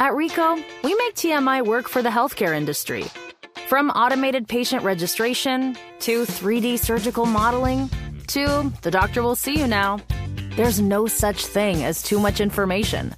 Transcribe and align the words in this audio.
At 0.00 0.14
Ricoh, 0.14 0.56
we 0.82 0.94
make 0.94 1.14
TMI 1.14 1.62
work 1.64 1.86
for 1.86 2.00
the 2.00 2.08
healthcare 2.08 2.56
industry. 2.56 3.04
From 3.68 3.90
automated 3.90 4.48
patient 4.48 4.82
registration 4.82 5.76
to 5.98 6.22
3D 6.22 6.78
surgical 6.78 7.26
modeling 7.26 7.90
to 8.28 8.72
the 8.80 8.90
doctor 8.90 9.22
will 9.22 9.36
see 9.36 9.58
you 9.58 9.66
now, 9.66 9.98
there's 10.56 10.80
no 10.80 11.06
such 11.06 11.44
thing 11.44 11.84
as 11.84 12.02
too 12.02 12.18
much 12.18 12.40
information. 12.40 13.14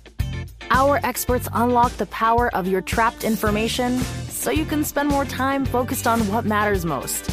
Our 0.73 0.99
experts 1.05 1.49
unlock 1.55 1.93
the 1.93 2.07
power 2.07 2.53
of 2.53 2.67
your 2.67 2.81
trapped 2.81 3.23
information 3.23 3.99
so 4.29 4.51
you 4.51 4.65
can 4.65 4.83
spend 4.83 5.09
more 5.09 5.25
time 5.25 5.65
focused 5.65 6.09
on 6.09 6.19
what 6.29 6.45
matters 6.47 6.85
most 6.85 7.31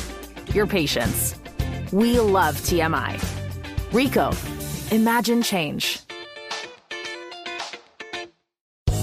your 0.53 0.67
patients. 0.67 1.35
We 1.91 2.19
love 2.19 2.55
TMI. 2.57 3.13
Ricoh, 3.91 4.91
imagine 4.91 5.41
change. 5.43 5.99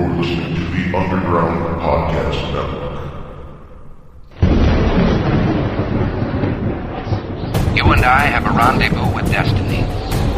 You're 0.00 0.08
listening 0.08 0.54
to 0.54 0.62
the 0.62 0.96
Underground 0.96 1.60
Podcast 1.82 2.40
Network. 2.54 3.12
You 7.76 7.84
and 7.92 8.00
I 8.02 8.24
have 8.32 8.48
a 8.48 8.52
rendezvous 8.56 9.12
with 9.12 9.28
destiny. 9.28 9.84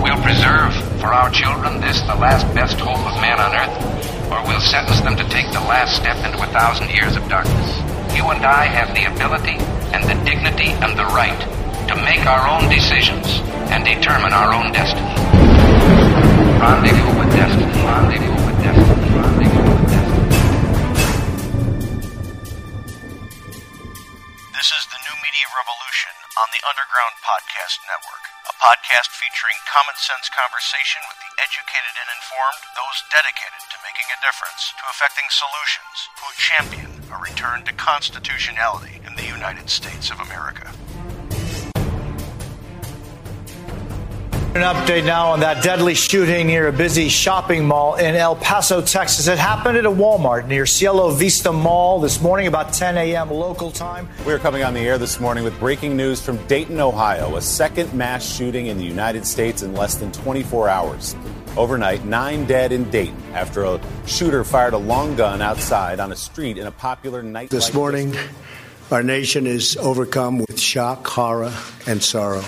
We'll 0.02 0.18
preserve 0.26 0.74
for 0.98 1.14
our 1.14 1.30
children 1.30 1.78
this, 1.80 2.00
the 2.10 2.18
last 2.18 2.42
best 2.58 2.80
hope 2.82 2.98
of 3.06 3.14
man 3.22 3.38
on 3.38 3.54
earth, 3.54 4.34
or 4.34 4.42
we'll 4.50 4.58
sentence 4.58 4.98
them 4.98 5.14
to 5.14 5.22
take 5.30 5.46
the 5.54 5.62
last 5.70 5.94
step 5.94 6.18
into 6.26 6.42
a 6.42 6.50
thousand 6.50 6.90
years 6.90 7.14
of 7.14 7.22
darkness. 7.30 7.78
You 8.18 8.26
and 8.34 8.42
I 8.42 8.66
have 8.66 8.90
the 8.98 9.06
ability 9.14 9.62
and 9.94 10.02
the 10.10 10.18
dignity 10.26 10.74
and 10.82 10.98
the 10.98 11.06
right 11.14 11.38
to 11.86 11.94
make 12.02 12.26
our 12.26 12.50
own 12.50 12.66
decisions 12.66 13.38
and 13.70 13.86
determine 13.86 14.34
our 14.34 14.50
own 14.58 14.74
destiny. 14.74 15.06
Rendezvous 16.58 17.14
with 17.14 17.30
destiny. 17.30 17.70
Rendezvous. 17.86 18.41
the 26.52 26.62
Underground 26.68 27.16
Podcast 27.24 27.80
Network, 27.88 28.24
a 28.44 28.54
podcast 28.60 29.08
featuring 29.16 29.56
common 29.64 29.96
sense 29.96 30.28
conversation 30.28 31.00
with 31.08 31.16
the 31.16 31.32
educated 31.40 31.96
and 31.96 32.08
informed, 32.12 32.60
those 32.76 32.98
dedicated 33.08 33.62
to 33.72 33.80
making 33.80 34.08
a 34.12 34.20
difference, 34.20 34.68
to 34.76 34.84
effecting 34.92 35.28
solutions, 35.32 35.96
who 36.20 36.28
champion 36.36 36.90
a 37.08 37.16
return 37.16 37.64
to 37.64 37.72
constitutionality 37.80 39.00
in 39.08 39.16
the 39.16 39.24
United 39.24 39.72
States 39.72 40.12
of 40.12 40.20
America. 40.20 40.68
An 44.54 44.60
update 44.60 45.06
now 45.06 45.30
on 45.32 45.40
that 45.40 45.64
deadly 45.64 45.94
shooting 45.94 46.46
near 46.48 46.68
a 46.68 46.72
busy 46.74 47.08
shopping 47.08 47.66
mall 47.66 47.94
in 47.94 48.14
El 48.14 48.36
Paso, 48.36 48.82
Texas. 48.82 49.26
It 49.26 49.38
happened 49.38 49.78
at 49.78 49.86
a 49.86 49.90
Walmart 49.90 50.46
near 50.46 50.66
Cielo 50.66 51.10
Vista 51.10 51.50
Mall 51.50 52.00
this 52.00 52.20
morning 52.20 52.46
about 52.46 52.70
10 52.70 52.98
a.m. 52.98 53.30
local 53.30 53.70
time. 53.70 54.06
We 54.26 54.32
are 54.34 54.38
coming 54.38 54.62
on 54.62 54.74
the 54.74 54.80
air 54.80 54.98
this 54.98 55.18
morning 55.18 55.42
with 55.42 55.58
breaking 55.58 55.96
news 55.96 56.20
from 56.20 56.36
Dayton, 56.48 56.80
Ohio, 56.80 57.36
a 57.36 57.40
second 57.40 57.94
mass 57.94 58.30
shooting 58.36 58.66
in 58.66 58.76
the 58.76 58.84
United 58.84 59.26
States 59.26 59.62
in 59.62 59.72
less 59.72 59.94
than 59.94 60.12
24 60.12 60.68
hours. 60.68 61.16
Overnight, 61.56 62.04
nine 62.04 62.44
dead 62.44 62.72
in 62.72 62.90
Dayton 62.90 63.16
after 63.32 63.64
a 63.64 63.80
shooter 64.06 64.44
fired 64.44 64.74
a 64.74 64.78
long 64.78 65.16
gun 65.16 65.40
outside 65.40 65.98
on 65.98 66.12
a 66.12 66.16
street 66.16 66.58
in 66.58 66.66
a 66.66 66.72
popular 66.72 67.22
night. 67.22 67.48
This 67.48 67.72
morning, 67.72 68.14
our 68.90 69.02
nation 69.02 69.46
is 69.46 69.78
overcome 69.78 70.36
with 70.40 70.60
shock, 70.60 71.06
horror, 71.06 71.54
and 71.86 72.02
sorrow. 72.02 72.44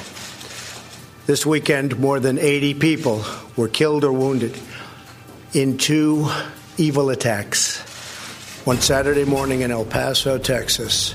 This 1.26 1.46
weekend, 1.46 1.98
more 1.98 2.20
than 2.20 2.38
80 2.38 2.74
people 2.74 3.24
were 3.56 3.68
killed 3.68 4.04
or 4.04 4.12
wounded 4.12 4.60
in 5.54 5.78
two 5.78 6.28
evil 6.76 7.08
attacks. 7.08 7.80
One 8.66 8.76
Saturday 8.78 9.24
morning 9.24 9.62
in 9.62 9.70
El 9.70 9.86
Paso, 9.86 10.36
Texas, 10.36 11.14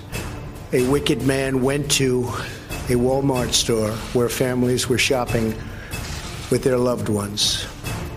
a 0.74 0.84
wicked 0.90 1.22
man 1.22 1.62
went 1.62 1.92
to 1.92 2.24
a 2.90 2.98
Walmart 2.98 3.54
store 3.54 3.92
where 4.14 4.30
families 4.30 4.90
were 4.90 4.98
shopping 4.98 5.50
with 6.50 6.64
their 6.64 6.78
loved 6.78 7.10
ones. 7.10 7.68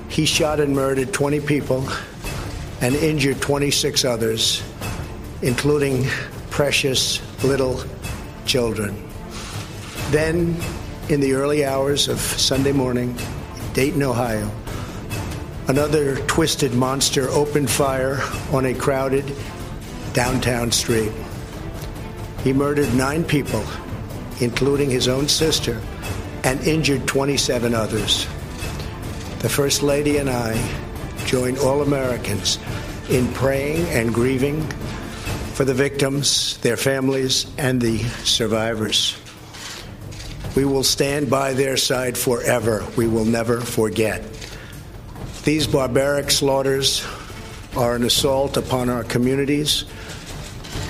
He 0.09 0.25
shot 0.25 0.61
and 0.61 0.75
murdered 0.75 1.13
20 1.13 1.41
people 1.41 1.87
and 2.81 2.95
injured 2.95 3.43
26 3.43 4.07
others, 4.07 4.63
including 5.43 6.07
precious 6.49 7.21
little 7.45 7.83
children. 8.47 8.95
Then 10.09 10.57
in 11.09 11.21
the 11.21 11.33
early 11.35 11.65
hours 11.65 12.09
of 12.09 12.19
Sunday 12.21 12.73
morning, 12.73 13.17
Dayton, 13.73 14.03
Ohio. 14.03 14.51
Another 15.69 16.17
twisted 16.27 16.75
monster 16.75 17.29
opened 17.31 17.71
fire 17.71 18.21
on 18.53 18.67
a 18.67 18.75
crowded 18.75 19.33
downtown 20.13 20.71
street. 20.71 21.13
He 22.45 22.53
murdered 22.53 22.93
nine 22.95 23.25
people, 23.25 23.65
including 24.41 24.91
his 24.91 25.09
own 25.09 25.29
sister, 25.29 25.81
and 26.45 26.61
injured 26.67 27.07
27 27.07 27.75
others. 27.75 28.27
The 29.41 29.49
First 29.49 29.83
Lady 29.83 30.19
and 30.19 30.31
I 30.31 30.53
join 31.27 31.59
all 31.59 31.83
Americans 31.83 32.59
in 33.11 33.29
praying 33.33 33.87
and 33.89 34.15
grieving 34.15 34.63
for 35.55 35.65
the 35.65 35.75
victims, 35.75 36.59
their 36.59 36.77
families, 36.77 37.47
and 37.59 37.81
the 37.81 37.99
survivors. 38.25 39.17
We 40.55 40.67
will 40.67 40.83
stand 40.85 41.31
by 41.31 41.55
their 41.55 41.79
side 41.79 42.17
forever. 42.19 42.87
We 42.97 43.07
will 43.09 43.25
never 43.25 43.61
forget. 43.61 44.23
These 45.45 45.67
barbaric 45.67 46.31
slaughters 46.31 47.05
are 47.75 47.95
an 47.95 48.05
assault 48.05 48.59
upon 48.59 48.91
our 48.91 49.03
communities, 49.03 49.85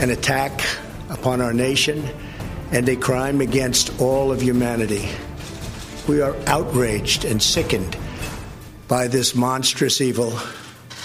an 0.00 0.10
attack 0.10 0.60
upon 1.10 1.40
our 1.40 1.52
nation, 1.52 2.04
and 2.72 2.88
a 2.88 2.96
crime 2.96 3.40
against 3.40 4.00
all 4.00 4.32
of 4.32 4.42
humanity. 4.42 5.08
We 6.08 6.20
are 6.22 6.34
outraged 6.48 7.24
and 7.24 7.40
sickened 7.40 7.96
by 8.88 9.06
this 9.06 9.36
monstrous 9.36 10.00
evil, 10.00 10.36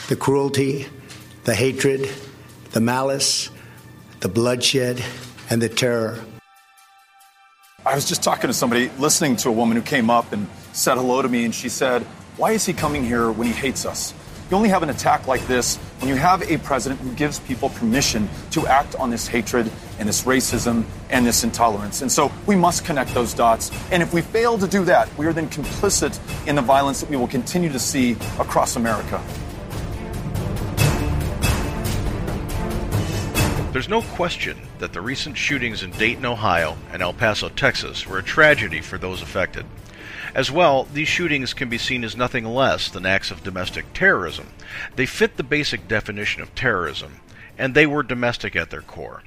the 0.10 0.16
cruelty, 0.16 0.88
the 1.44 1.54
hatred, 1.54 2.10
the 2.72 2.82
malice, 2.82 3.52
the 4.22 4.30
bloodshed, 4.30 5.04
and 5.52 5.62
the 5.62 5.70
terror 5.70 6.20
I 7.88 7.96
was 7.96 8.04
just 8.04 8.22
talking 8.22 8.50
to 8.50 8.54
somebody, 8.54 8.90
listening 9.00 9.38
to 9.38 9.48
a 9.50 9.54
woman 9.54 9.78
who 9.78 9.82
came 9.82 10.10
up 10.10 10.34
and 10.34 10.46
said 10.74 10.96
hello 10.96 11.22
to 11.22 11.30
me, 11.30 11.46
and 11.46 11.56
she 11.56 11.70
said, 11.70 12.02
Why 12.36 12.52
is 12.52 12.66
he 12.66 12.74
coming 12.74 13.06
here 13.06 13.32
when 13.32 13.48
he 13.48 13.54
hates 13.54 13.86
us? 13.86 14.14
You 14.52 14.58
only 14.58 14.68
have 14.68 14.84
an 14.84 14.90
attack 14.90 15.26
like 15.26 15.48
this 15.48 15.78
when 16.00 16.10
you 16.10 16.16
have 16.16 16.42
a 16.52 16.58
president 16.58 17.00
who 17.00 17.14
gives 17.14 17.40
people 17.40 17.70
permission 17.70 18.28
to 18.52 18.68
act 18.68 18.98
on 18.98 19.10
this 19.10 19.28
hatred 19.30 19.72
and 20.00 20.10
this 20.10 20.24
racism 20.26 20.84
and 21.10 21.26
this 21.26 21.46
intolerance. 21.46 22.02
And 22.02 22.12
so 22.12 22.30
we 22.46 22.58
must 22.58 22.84
connect 22.84 23.14
those 23.14 23.34
dots. 23.34 23.72
And 23.90 24.04
if 24.04 24.14
we 24.14 24.20
fail 24.22 24.58
to 24.58 24.68
do 24.68 24.84
that, 24.84 25.08
we 25.18 25.26
are 25.26 25.34
then 25.34 25.48
complicit 25.48 26.18
in 26.46 26.56
the 26.56 26.62
violence 26.62 27.00
that 27.00 27.10
we 27.10 27.16
will 27.16 27.28
continue 27.30 27.70
to 27.72 27.80
see 27.80 28.14
across 28.38 28.76
America. 28.76 29.22
There's 33.78 33.88
no 33.88 34.02
question 34.02 34.58
that 34.80 34.94
the 34.94 35.02
recent 35.02 35.38
shootings 35.38 35.84
in 35.84 35.92
Dayton, 35.92 36.26
Ohio 36.26 36.78
and 36.92 37.00
El 37.00 37.14
Paso, 37.14 37.48
Texas 37.48 38.08
were 38.08 38.18
a 38.18 38.24
tragedy 38.24 38.82
for 38.82 38.98
those 38.98 39.22
affected. 39.22 39.68
As 40.34 40.50
well, 40.50 40.86
these 40.92 41.08
shootings 41.08 41.54
can 41.54 41.70
be 41.70 41.78
seen 41.78 42.04
as 42.04 42.16
nothing 42.18 42.44
less 42.44 42.90
than 42.90 43.06
acts 43.06 43.30
of 43.30 43.44
domestic 43.44 43.94
terrorism. 43.94 44.48
They 44.96 45.06
fit 45.06 45.38
the 45.38 45.44
basic 45.44 45.88
definition 45.88 46.42
of 46.42 46.56
terrorism, 46.56 47.20
and 47.56 47.76
they 47.76 47.86
were 47.86 48.02
domestic 48.02 48.56
at 48.56 48.72
their 48.72 48.82
core. 48.82 49.22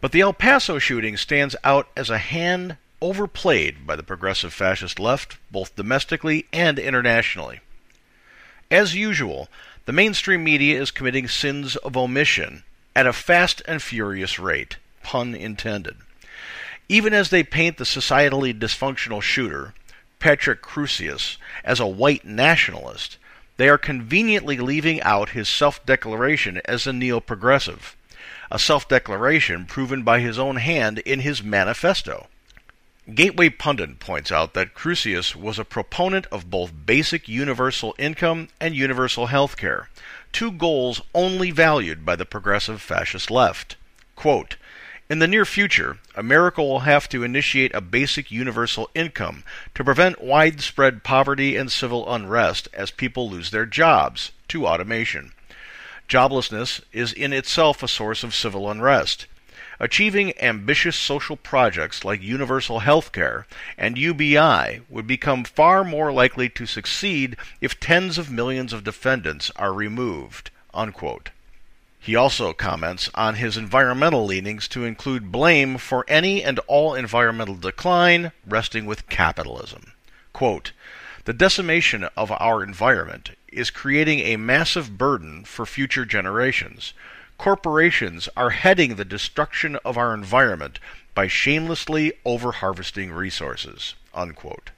But 0.00 0.10
the 0.10 0.22
El 0.22 0.32
Paso 0.32 0.80
shooting 0.80 1.16
stands 1.16 1.54
out 1.62 1.86
as 1.96 2.10
a 2.10 2.18
hand 2.18 2.76
overplayed 3.00 3.86
by 3.86 3.94
the 3.94 4.02
progressive 4.02 4.52
fascist 4.52 4.98
left, 4.98 5.36
both 5.52 5.76
domestically 5.76 6.46
and 6.52 6.76
internationally. 6.76 7.60
As 8.68 8.96
usual, 8.96 9.48
the 9.84 9.92
mainstream 9.92 10.42
media 10.42 10.82
is 10.82 10.90
committing 10.90 11.28
sins 11.28 11.76
of 11.76 11.96
omission 11.96 12.64
at 12.96 13.06
a 13.06 13.12
fast 13.12 13.60
and 13.66 13.82
furious 13.82 14.38
rate, 14.38 14.76
pun 15.02 15.34
intended. 15.34 15.96
Even 16.88 17.12
as 17.12 17.30
they 17.30 17.42
paint 17.42 17.76
the 17.78 17.84
societally 17.84 18.56
dysfunctional 18.58 19.22
shooter, 19.22 19.74
Patrick 20.20 20.62
Crusius, 20.62 21.36
as 21.64 21.80
a 21.80 21.86
white 21.86 22.24
nationalist, 22.24 23.18
they 23.56 23.68
are 23.68 23.78
conveniently 23.78 24.58
leaving 24.58 25.00
out 25.02 25.30
his 25.30 25.48
self 25.48 25.84
declaration 25.84 26.60
as 26.64 26.86
a 26.86 26.92
neo 26.92 27.20
progressive, 27.20 27.96
a 28.50 28.58
self 28.58 28.88
declaration 28.88 29.64
proven 29.64 30.02
by 30.02 30.20
his 30.20 30.38
own 30.38 30.56
hand 30.56 30.98
in 31.00 31.20
his 31.20 31.42
manifesto. 31.42 32.28
Gateway 33.12 33.50
Pundit 33.50 33.98
points 34.00 34.32
out 34.32 34.54
that 34.54 34.72
Crusius 34.74 35.36
was 35.36 35.58
a 35.58 35.64
proponent 35.64 36.26
of 36.32 36.48
both 36.48 36.72
basic 36.86 37.28
universal 37.28 37.94
income 37.98 38.48
and 38.60 38.74
universal 38.74 39.26
health 39.26 39.58
care, 39.58 39.90
two 40.34 40.50
goals 40.50 41.00
only 41.14 41.52
valued 41.52 42.04
by 42.04 42.16
the 42.16 42.24
progressive 42.26 42.82
fascist 42.82 43.30
left. 43.30 43.76
Quote, 44.16 44.56
in 45.08 45.20
the 45.20 45.28
near 45.28 45.44
future, 45.44 45.98
America 46.16 46.60
will 46.62 46.80
have 46.80 47.08
to 47.10 47.22
initiate 47.22 47.72
a 47.74 47.80
basic 47.80 48.30
universal 48.32 48.90
income 48.96 49.44
to 49.76 49.84
prevent 49.84 50.20
widespread 50.22 51.04
poverty 51.04 51.54
and 51.56 51.70
civil 51.70 52.12
unrest 52.12 52.66
as 52.72 52.90
people 52.90 53.30
lose 53.30 53.50
their 53.52 53.66
jobs 53.66 54.32
to 54.48 54.66
automation. 54.66 55.30
Joblessness 56.08 56.82
is 56.92 57.12
in 57.12 57.32
itself 57.32 57.80
a 57.82 57.86
source 57.88 58.24
of 58.24 58.34
civil 58.34 58.68
unrest. 58.68 59.26
Achieving 59.80 60.38
ambitious 60.40 60.94
social 60.94 61.36
projects 61.36 62.04
like 62.04 62.22
universal 62.22 62.78
health 62.80 63.10
care 63.10 63.44
and 63.76 63.98
UBI 63.98 64.82
would 64.88 65.06
become 65.08 65.42
far 65.42 65.82
more 65.82 66.12
likely 66.12 66.48
to 66.50 66.64
succeed 66.64 67.36
if 67.60 67.80
tens 67.80 68.16
of 68.16 68.30
millions 68.30 68.72
of 68.72 68.84
defendants 68.84 69.50
are 69.56 69.72
removed. 69.72 70.50
Unquote. 70.72 71.30
He 71.98 72.14
also 72.14 72.52
comments 72.52 73.10
on 73.16 73.34
his 73.36 73.56
environmental 73.56 74.24
leanings 74.24 74.68
to 74.68 74.84
include 74.84 75.32
blame 75.32 75.76
for 75.78 76.04
any 76.06 76.44
and 76.44 76.58
all 76.68 76.94
environmental 76.94 77.54
decline 77.56 78.30
resting 78.46 78.86
with 78.86 79.08
capitalism. 79.08 79.92
Quote, 80.32 80.70
the 81.24 81.32
decimation 81.32 82.04
of 82.16 82.30
our 82.32 82.62
environment 82.62 83.30
is 83.48 83.70
creating 83.72 84.20
a 84.20 84.36
massive 84.36 84.96
burden 84.96 85.44
for 85.44 85.66
future 85.66 86.04
generations 86.04 86.92
corporations 87.44 88.26
are 88.38 88.48
heading 88.64 88.94
the 88.94 89.04
destruction 89.04 89.76
of 89.84 89.98
our 89.98 90.14
environment 90.14 90.78
by 91.14 91.26
shamelessly 91.26 92.10
overharvesting 92.24 93.14
resources. 93.14 93.94
Unquote. 94.14 94.70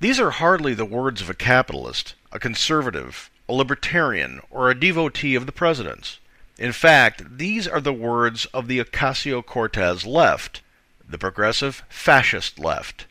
These 0.00 0.18
are 0.18 0.30
hardly 0.30 0.72
the 0.72 0.86
words 0.86 1.20
of 1.20 1.28
a 1.28 1.34
capitalist, 1.34 2.14
a 2.32 2.38
conservative, 2.38 3.28
a 3.46 3.52
libertarian, 3.52 4.40
or 4.48 4.70
a 4.70 4.74
devotee 4.80 5.34
of 5.34 5.44
the 5.44 5.52
president's. 5.52 6.18
In 6.58 6.72
fact, 6.72 7.36
these 7.36 7.68
are 7.68 7.80
the 7.82 7.92
words 7.92 8.46
of 8.54 8.66
the 8.66 8.78
Ocasio 8.82 9.44
Cortez 9.44 10.06
left, 10.06 10.62
the 11.06 11.18
progressive 11.18 11.82
fascist 11.90 12.58
left, 12.58 13.04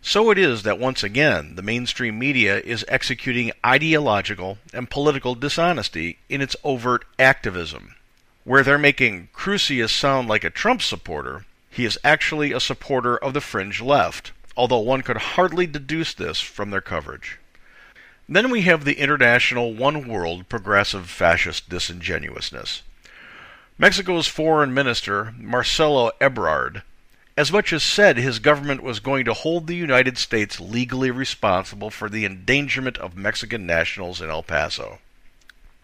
so 0.00 0.30
it 0.30 0.38
is 0.38 0.62
that 0.62 0.78
once 0.78 1.02
again 1.02 1.56
the 1.56 1.62
mainstream 1.62 2.18
media 2.18 2.58
is 2.60 2.84
executing 2.88 3.50
ideological 3.66 4.58
and 4.72 4.90
political 4.90 5.34
dishonesty 5.34 6.18
in 6.28 6.40
its 6.40 6.56
overt 6.62 7.04
activism. 7.18 7.94
Where 8.44 8.62
they're 8.62 8.78
making 8.78 9.28
Crusius 9.34 9.90
sound 9.92 10.28
like 10.28 10.44
a 10.44 10.50
Trump 10.50 10.82
supporter, 10.82 11.44
he 11.70 11.84
is 11.84 11.98
actually 12.04 12.52
a 12.52 12.60
supporter 12.60 13.16
of 13.18 13.34
the 13.34 13.40
fringe 13.40 13.82
left, 13.82 14.32
although 14.56 14.78
one 14.78 15.02
could 15.02 15.16
hardly 15.18 15.66
deduce 15.66 16.14
this 16.14 16.40
from 16.40 16.70
their 16.70 16.80
coverage. 16.80 17.38
Then 18.28 18.50
we 18.50 18.62
have 18.62 18.84
the 18.84 19.00
international 19.00 19.74
one 19.74 20.06
world 20.08 20.48
progressive 20.48 21.08
fascist 21.10 21.68
disingenuousness. 21.68 22.82
Mexico's 23.78 24.26
foreign 24.26 24.72
minister, 24.74 25.32
Marcelo 25.38 26.10
Ebrard, 26.20 26.82
as 27.38 27.52
much 27.52 27.72
as 27.72 27.84
said 27.84 28.16
his 28.16 28.40
government 28.40 28.82
was 28.82 28.98
going 28.98 29.24
to 29.24 29.32
hold 29.32 29.68
the 29.68 29.76
United 29.76 30.18
States 30.18 30.58
legally 30.58 31.08
responsible 31.08 31.88
for 31.88 32.10
the 32.10 32.24
endangerment 32.26 32.98
of 32.98 33.16
Mexican 33.16 33.64
nationals 33.64 34.20
in 34.20 34.28
El 34.28 34.42
Paso. 34.42 34.98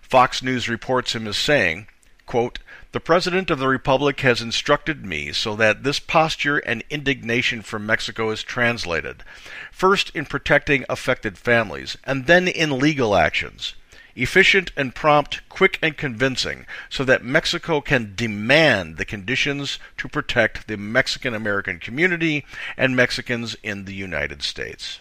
Fox 0.03 0.43
News 0.43 0.69
reports 0.69 1.15
him 1.15 1.29
as 1.29 1.37
saying, 1.37 1.87
quote, 2.27 2.59
The 2.91 2.99
President 2.99 3.51
of 3.53 3.61
the 3.61 3.69
Republic 3.69 4.19
has 4.23 4.41
instructed 4.43 5.06
me 5.06 5.31
so 5.31 5.55
that 5.55 5.85
this 5.85 6.01
posture 6.01 6.59
and 6.59 6.83
indignation 6.91 7.62
from 7.62 7.87
Mexico 7.87 8.31
is 8.33 8.43
translated, 8.43 9.23
first 9.71 10.11
in 10.12 10.27
protecting 10.27 10.85
affected 10.89 11.39
families, 11.39 11.97
and 12.03 12.27
then 12.27 12.49
in 12.49 12.81
legal 12.81 13.15
actions 13.15 13.75
efficient 14.16 14.70
and 14.76 14.94
prompt, 14.94 15.40
quick 15.49 15.78
and 15.82 15.96
convincing, 15.96 16.66
so 16.88 17.05
that 17.05 17.25
Mexico 17.25 17.81
can 17.81 18.12
demand 18.14 18.96
the 18.96 19.05
conditions 19.05 19.78
to 19.96 20.08
protect 20.08 20.69
the 20.69 20.76
Mexican 20.76 21.34
American 21.34 21.78
community 21.78 22.44
and 22.76 22.94
Mexicans 22.94 23.56
in 23.62 23.84
the 23.84 23.94
United 23.94 24.43
States. 24.43 25.00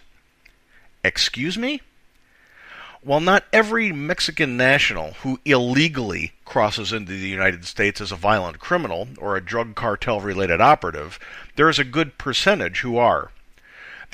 Excuse 1.02 1.56
me? 1.58 1.80
While 3.02 3.20
not 3.20 3.44
every 3.52 3.92
Mexican 3.92 4.56
national 4.56 5.12
who 5.22 5.38
illegally 5.44 6.32
crosses 6.46 6.90
into 6.92 7.12
the 7.12 7.28
United 7.28 7.66
States 7.66 8.00
as 8.00 8.10
a 8.10 8.16
violent 8.16 8.58
criminal 8.60 9.08
or 9.18 9.36
a 9.36 9.44
drug 9.44 9.74
cartel 9.74 10.20
related 10.22 10.60
operative, 10.62 11.18
there 11.56 11.68
is 11.68 11.78
a 11.78 11.84
good 11.84 12.16
percentage 12.16 12.80
who 12.80 12.96
are. 12.96 13.30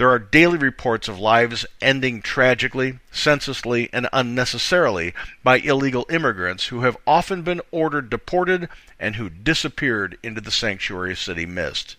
There 0.01 0.09
are 0.09 0.19
daily 0.19 0.57
reports 0.57 1.09
of 1.09 1.19
lives 1.19 1.67
ending 1.83 2.23
tragically, 2.23 3.01
senselessly, 3.13 3.91
and 3.93 4.09
unnecessarily 4.15 5.13
by 5.45 5.59
illegal 5.59 6.07
immigrants 6.09 6.69
who 6.69 6.85
have 6.85 6.97
often 7.07 7.43
been 7.43 7.61
ordered 7.71 8.09
deported 8.09 8.71
and 8.99 9.17
who 9.17 9.29
disappeared 9.29 10.17
into 10.23 10.41
the 10.41 10.51
sanctuary 10.51 11.15
city 11.15 11.45
mist. 11.45 11.97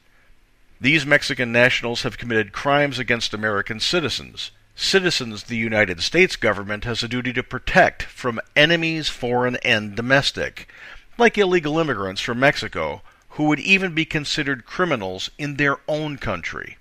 These 0.81 1.05
Mexican 1.05 1.51
nationals 1.51 2.01
have 2.01 2.17
committed 2.17 2.53
crimes 2.53 2.97
against 2.97 3.35
American 3.35 3.79
citizens, 3.79 4.49
citizens 4.75 5.43
the 5.43 5.55
United 5.57 6.01
States 6.01 6.35
government 6.35 6.85
has 6.85 7.03
a 7.03 7.07
duty 7.07 7.31
to 7.33 7.43
protect 7.43 8.01
from 8.01 8.41
enemies 8.55 9.09
foreign 9.09 9.57
and 9.57 9.95
domestic, 9.95 10.67
like 11.19 11.37
illegal 11.37 11.77
immigrants 11.77 12.19
from 12.21 12.39
Mexico, 12.39 13.03
who 13.37 13.43
would 13.43 13.59
even 13.59 13.93
be 13.93 14.05
considered 14.05 14.65
criminals 14.65 15.29
in 15.37 15.57
their 15.57 15.77
own 15.87 16.17
country. 16.17 16.77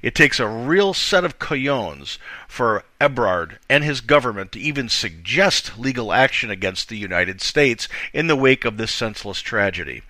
It 0.00 0.14
takes 0.14 0.38
a 0.38 0.46
real 0.46 0.94
set 0.94 1.24
of 1.24 1.38
coyones 1.40 2.18
for 2.46 2.84
Ebrard 3.00 3.58
and 3.68 3.82
his 3.82 4.00
government 4.00 4.52
to 4.52 4.60
even 4.60 4.88
suggest 4.88 5.76
legal 5.78 6.12
action 6.12 6.50
against 6.50 6.88
the 6.88 6.96
United 6.96 7.40
States 7.40 7.88
in 8.12 8.28
the 8.28 8.36
wake 8.36 8.64
of 8.64 8.76
this 8.76 8.94
senseless 8.94 9.40
tragedy. 9.42 10.02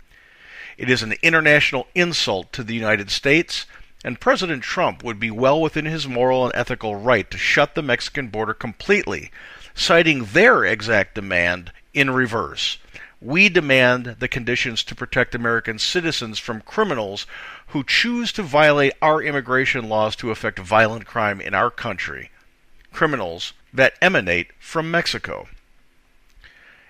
It 0.76 0.90
is 0.90 1.02
an 1.02 1.14
international 1.22 1.88
insult 1.94 2.52
to 2.52 2.62
the 2.62 2.74
United 2.74 3.10
States, 3.10 3.64
and 4.04 4.20
President 4.20 4.62
Trump 4.62 5.02
would 5.02 5.18
be 5.18 5.30
well 5.30 5.58
within 5.60 5.86
his 5.86 6.06
moral 6.06 6.44
and 6.44 6.54
ethical 6.54 6.94
right 6.96 7.28
to 7.30 7.38
shut 7.38 7.74
the 7.74 7.82
Mexican 7.82 8.28
border 8.28 8.52
completely, 8.54 9.30
citing 9.74 10.26
their 10.26 10.64
exact 10.66 11.14
demand 11.14 11.72
in 11.94 12.10
reverse. 12.10 12.76
We 13.20 13.48
demand 13.48 14.16
the 14.20 14.28
conditions 14.28 14.84
to 14.84 14.94
protect 14.94 15.34
American 15.34 15.80
citizens 15.80 16.38
from 16.38 16.60
criminals 16.60 17.26
who 17.68 17.82
choose 17.82 18.30
to 18.32 18.44
violate 18.44 18.92
our 19.02 19.20
immigration 19.20 19.88
laws 19.88 20.14
to 20.16 20.30
effect 20.30 20.60
violent 20.60 21.04
crime 21.04 21.40
in 21.40 21.52
our 21.52 21.68
country, 21.70 22.30
criminals 22.92 23.54
that 23.74 23.94
emanate 24.00 24.52
from 24.60 24.88
Mexico. 24.90 25.48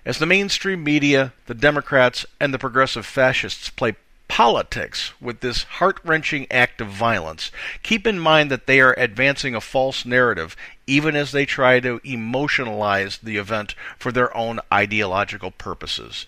As 0.05 0.19
the 0.19 0.27
mainstream 0.27 0.85
media, 0.85 1.33
the 1.47 1.55
Democrats, 1.55 2.27
and 2.39 2.53
the 2.53 2.59
progressive 2.59 3.07
fascists 3.07 3.71
play 3.71 3.97
politics 4.29 5.13
with 5.21 5.41
this 5.41 5.65
heart 5.65 5.99
wrenching 6.05 6.47
act 6.53 6.81
of 6.81 6.89
violence, 6.89 7.51
keep 7.83 8.07
in 8.07 8.21
mind 8.21 8.51
that 8.51 8.67
they 8.67 8.79
are 8.81 8.95
advancing 8.99 9.55
a 9.55 9.61
false 9.61 10.05
narrative 10.05 10.55
even 10.87 11.17
as 11.17 11.33
they 11.33 11.45
try 11.45 11.81
to 11.81 11.99
emotionalize 12.05 13.19
the 13.21 13.37
event 13.37 13.75
for 13.99 14.13
their 14.13 14.35
own 14.37 14.61
ideological 14.73 15.51
purposes. 15.51 16.27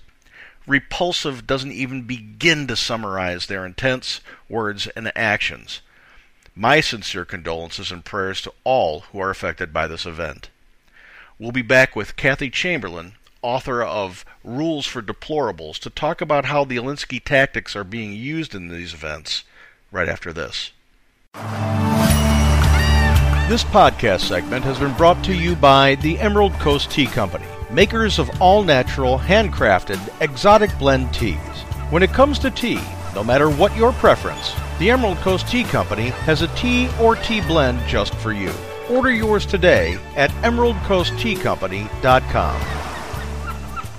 Repulsive 0.66 1.46
doesn't 1.46 1.72
even 1.72 2.02
begin 2.02 2.66
to 2.66 2.76
summarize 2.76 3.46
their 3.46 3.64
intents, 3.64 4.20
words, 4.48 4.86
and 4.88 5.10
actions. 5.16 5.80
My 6.54 6.80
sincere 6.80 7.24
condolences 7.24 7.90
and 7.90 8.04
prayers 8.04 8.42
to 8.42 8.52
all 8.64 9.00
who 9.10 9.20
are 9.20 9.30
affected 9.30 9.72
by 9.72 9.86
this 9.86 10.04
event. 10.04 10.50
We'll 11.38 11.52
be 11.52 11.62
back 11.62 11.96
with 11.96 12.16
Kathy 12.16 12.50
Chamberlain 12.50 13.14
author 13.42 13.82
of 13.82 14.24
Rules 14.44 14.86
for 14.86 15.02
Deplorables, 15.02 15.78
to 15.80 15.90
talk 15.90 16.20
about 16.20 16.44
how 16.46 16.64
the 16.64 16.76
Alinsky 16.76 17.20
tactics 17.22 17.74
are 17.76 17.82
being 17.84 18.12
used 18.12 18.54
in 18.54 18.68
these 18.68 18.92
events 18.94 19.44
right 19.90 20.06
after 20.08 20.32
this. 20.32 20.70
This 23.50 23.64
podcast 23.64 24.20
segment 24.20 24.64
has 24.64 24.78
been 24.78 24.94
brought 24.94 25.22
to 25.24 25.34
you 25.34 25.56
by 25.56 25.96
the 25.96 26.18
Emerald 26.20 26.52
Coast 26.54 26.90
Tea 26.90 27.04
Company, 27.06 27.44
makers 27.70 28.18
of 28.18 28.30
all 28.40 28.62
natural, 28.62 29.18
handcrafted, 29.18 29.98
exotic 30.20 30.70
blend 30.78 31.12
teas. 31.12 31.36
When 31.90 32.02
it 32.02 32.12
comes 32.12 32.38
to 32.40 32.50
tea, 32.50 32.80
no 33.14 33.24
matter 33.24 33.48
what 33.50 33.76
your 33.76 33.92
preference, 33.94 34.54
the 34.78 34.90
Emerald 34.90 35.16
Coast 35.18 35.46
Tea 35.48 35.64
Company 35.64 36.08
has 36.10 36.40
a 36.42 36.48
tea 36.54 36.88
or 37.00 37.16
tea 37.16 37.40
blend 37.40 37.80
just 37.88 38.14
for 38.14 38.32
you. 38.32 38.52
Order 38.88 39.10
yours 39.12 39.46
today 39.46 39.98
at 40.16 40.30
emeraldcoastteacompany.com. 40.42 42.62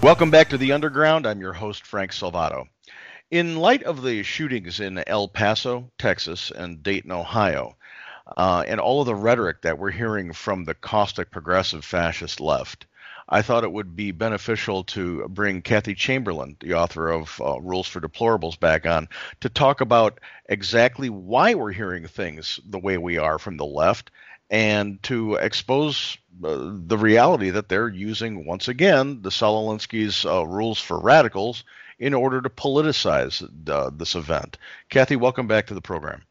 Welcome 0.03 0.31
back 0.31 0.49
to 0.49 0.57
the 0.57 0.71
Underground. 0.71 1.27
I'm 1.27 1.41
your 1.41 1.53
host, 1.53 1.85
Frank 1.85 2.09
Salvato. 2.09 2.65
In 3.29 3.57
light 3.57 3.83
of 3.83 4.01
the 4.01 4.23
shootings 4.23 4.79
in 4.79 4.97
El 5.05 5.27
Paso, 5.27 5.91
Texas, 5.99 6.49
and 6.49 6.81
Dayton, 6.81 7.11
Ohio, 7.11 7.75
uh, 8.35 8.63
and 8.67 8.79
all 8.79 9.01
of 9.01 9.05
the 9.05 9.13
rhetoric 9.13 9.61
that 9.61 9.77
we're 9.77 9.91
hearing 9.91 10.33
from 10.33 10.63
the 10.65 10.73
caustic 10.73 11.29
progressive 11.29 11.85
fascist 11.85 12.39
left, 12.39 12.87
I 13.29 13.43
thought 13.43 13.63
it 13.63 13.71
would 13.71 13.95
be 13.95 14.09
beneficial 14.11 14.83
to 14.85 15.27
bring 15.29 15.61
Kathy 15.61 15.93
Chamberlain, 15.93 16.57
the 16.61 16.73
author 16.73 17.09
of 17.11 17.39
uh, 17.39 17.61
Rules 17.61 17.87
for 17.87 18.01
Deplorables, 18.01 18.59
back 18.59 18.87
on 18.87 19.07
to 19.41 19.49
talk 19.49 19.81
about 19.81 20.19
exactly 20.49 21.11
why 21.11 21.53
we're 21.53 21.71
hearing 21.73 22.07
things 22.07 22.59
the 22.67 22.79
way 22.79 22.97
we 22.97 23.19
are 23.19 23.37
from 23.37 23.55
the 23.55 23.65
left 23.67 24.09
and 24.51 25.01
to 25.03 25.35
expose 25.35 26.17
uh, 26.43 26.71
the 26.85 26.97
reality 26.97 27.49
that 27.51 27.69
they're 27.69 27.87
using 27.87 28.45
once 28.45 28.67
again 28.67 29.21
the 29.21 29.31
Saul 29.31 29.65
Alinsky's 29.73 30.25
uh, 30.25 30.45
rules 30.45 30.79
for 30.79 30.99
radicals 30.99 31.63
in 31.97 32.13
order 32.13 32.41
to 32.41 32.49
politicize 32.49 33.43
uh, 33.69 33.89
this 33.93 34.15
event. 34.15 34.57
Kathy, 34.89 35.15
welcome 35.15 35.47
back 35.47 35.67
to 35.67 35.73
the 35.73 35.81
program. 35.81 36.23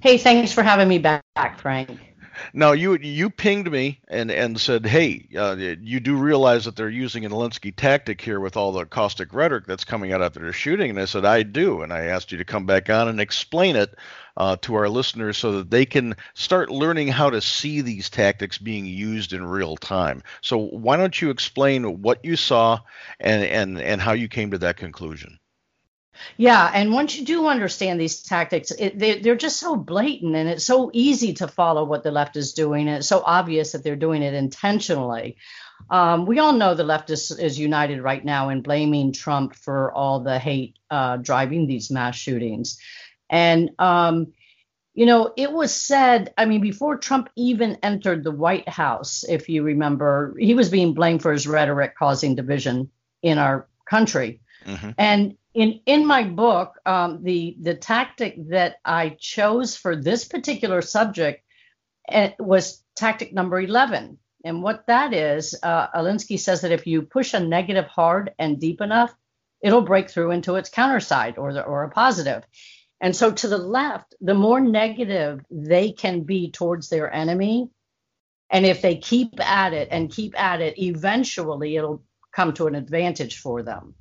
Hey, 0.00 0.18
thanks 0.18 0.52
for 0.52 0.62
having 0.62 0.88
me 0.88 0.98
back, 0.98 1.24
Frank. 1.58 1.98
Now 2.52 2.72
you 2.72 2.98
you 2.98 3.30
pinged 3.30 3.70
me 3.70 4.00
and 4.08 4.28
and 4.30 4.60
said, 4.60 4.84
"Hey, 4.86 5.28
uh, 5.38 5.54
you 5.56 6.00
do 6.00 6.16
realize 6.16 6.64
that 6.64 6.74
they're 6.74 6.88
using 6.88 7.24
an 7.24 7.30
Alinsky 7.30 7.70
tactic 7.74 8.20
here 8.20 8.40
with 8.40 8.56
all 8.56 8.72
the 8.72 8.84
caustic 8.86 9.32
rhetoric 9.32 9.66
that's 9.66 9.84
coming 9.84 10.12
out 10.12 10.20
after 10.20 10.40
their 10.40 10.52
shooting?" 10.52 10.90
And 10.90 10.98
I 11.00 11.04
said, 11.04 11.24
"I 11.24 11.44
do," 11.44 11.82
and 11.82 11.92
I 11.92 12.06
asked 12.06 12.32
you 12.32 12.38
to 12.38 12.44
come 12.44 12.66
back 12.66 12.90
on 12.90 13.06
and 13.06 13.20
explain 13.20 13.76
it 13.76 13.94
uh, 14.36 14.56
to 14.62 14.74
our 14.74 14.88
listeners 14.88 15.36
so 15.38 15.52
that 15.58 15.70
they 15.70 15.86
can 15.86 16.16
start 16.34 16.70
learning 16.70 17.06
how 17.08 17.30
to 17.30 17.40
see 17.40 17.80
these 17.82 18.10
tactics 18.10 18.58
being 18.58 18.84
used 18.84 19.32
in 19.32 19.46
real 19.46 19.76
time. 19.76 20.20
So 20.40 20.58
why 20.58 20.96
don't 20.96 21.20
you 21.22 21.30
explain 21.30 22.02
what 22.02 22.24
you 22.24 22.34
saw 22.34 22.80
and 23.20 23.44
and 23.44 23.80
and 23.80 24.00
how 24.00 24.12
you 24.14 24.26
came 24.26 24.50
to 24.50 24.58
that 24.58 24.76
conclusion? 24.76 25.38
Yeah, 26.36 26.70
and 26.72 26.92
once 26.92 27.16
you 27.18 27.24
do 27.24 27.46
understand 27.46 28.00
these 28.00 28.22
tactics, 28.22 28.70
it, 28.70 28.98
they, 28.98 29.20
are 29.28 29.36
just 29.36 29.58
so 29.60 29.76
blatant 29.76 30.34
and 30.36 30.48
it's 30.48 30.64
so 30.64 30.90
easy 30.92 31.34
to 31.34 31.48
follow 31.48 31.84
what 31.84 32.02
the 32.02 32.10
left 32.10 32.36
is 32.36 32.52
doing. 32.52 32.88
And 32.88 32.98
it's 32.98 33.08
so 33.08 33.22
obvious 33.24 33.72
that 33.72 33.82
they're 33.82 33.96
doing 33.96 34.22
it 34.22 34.34
intentionally. 34.34 35.36
Um, 35.90 36.24
we 36.26 36.38
all 36.38 36.52
know 36.52 36.74
the 36.74 36.84
left 36.84 37.10
is, 37.10 37.30
is, 37.30 37.58
united 37.58 38.00
right 38.00 38.24
now 38.24 38.48
in 38.48 38.62
blaming 38.62 39.12
Trump 39.12 39.54
for 39.54 39.92
all 39.92 40.20
the 40.20 40.38
hate 40.38 40.78
uh, 40.90 41.16
driving 41.18 41.66
these 41.66 41.90
mass 41.90 42.16
shootings. 42.16 42.78
And, 43.28 43.70
um, 43.78 44.32
you 44.94 45.06
know, 45.06 45.32
it 45.36 45.50
was 45.52 45.74
said, 45.74 46.32
I 46.38 46.44
mean, 46.44 46.60
before 46.60 46.96
Trump 46.96 47.28
even 47.34 47.76
entered 47.82 48.22
the 48.22 48.30
White 48.30 48.68
House, 48.68 49.24
if 49.28 49.48
you 49.48 49.64
remember, 49.64 50.34
he 50.38 50.54
was 50.54 50.68
being 50.70 50.94
blamed 50.94 51.20
for 51.22 51.32
his 51.32 51.46
rhetoric 51.48 51.96
causing 51.98 52.36
division 52.36 52.90
in 53.20 53.38
our 53.38 53.66
country. 53.84 54.40
Mm-hmm. 54.64 54.90
And 54.96 55.36
in 55.54 55.80
in 55.86 56.04
my 56.04 56.24
book, 56.24 56.76
um, 56.84 57.22
the 57.22 57.56
the 57.62 57.74
tactic 57.74 58.34
that 58.50 58.76
I 58.84 59.10
chose 59.18 59.76
for 59.76 59.94
this 59.96 60.24
particular 60.24 60.82
subject 60.82 61.44
eh, 62.08 62.32
was 62.38 62.82
tactic 62.96 63.32
number 63.32 63.60
eleven. 63.60 64.18
And 64.46 64.62
what 64.62 64.86
that 64.88 65.14
is, 65.14 65.54
uh, 65.62 65.86
Alinsky 65.94 66.38
says 66.38 66.60
that 66.62 66.72
if 66.72 66.86
you 66.86 67.00
push 67.02 67.32
a 67.32 67.40
negative 67.40 67.86
hard 67.86 68.32
and 68.38 68.60
deep 68.60 68.82
enough, 68.82 69.14
it'll 69.62 69.80
break 69.80 70.10
through 70.10 70.32
into 70.32 70.56
its 70.56 70.68
counter 70.68 71.00
side 71.00 71.38
or 71.38 71.54
the, 71.54 71.62
or 71.64 71.84
a 71.84 71.88
positive. 71.88 72.44
And 73.00 73.16
so 73.16 73.30
to 73.30 73.48
the 73.48 73.56
left, 73.56 74.14
the 74.20 74.34
more 74.34 74.60
negative 74.60 75.40
they 75.50 75.92
can 75.92 76.24
be 76.24 76.50
towards 76.50 76.90
their 76.90 77.10
enemy, 77.10 77.70
and 78.50 78.66
if 78.66 78.82
they 78.82 78.96
keep 78.96 79.40
at 79.40 79.72
it 79.72 79.88
and 79.90 80.12
keep 80.12 80.38
at 80.38 80.60
it, 80.60 80.78
eventually 80.78 81.76
it'll 81.76 82.02
come 82.32 82.52
to 82.54 82.66
an 82.66 82.74
advantage 82.74 83.38
for 83.38 83.62
them. 83.62 83.94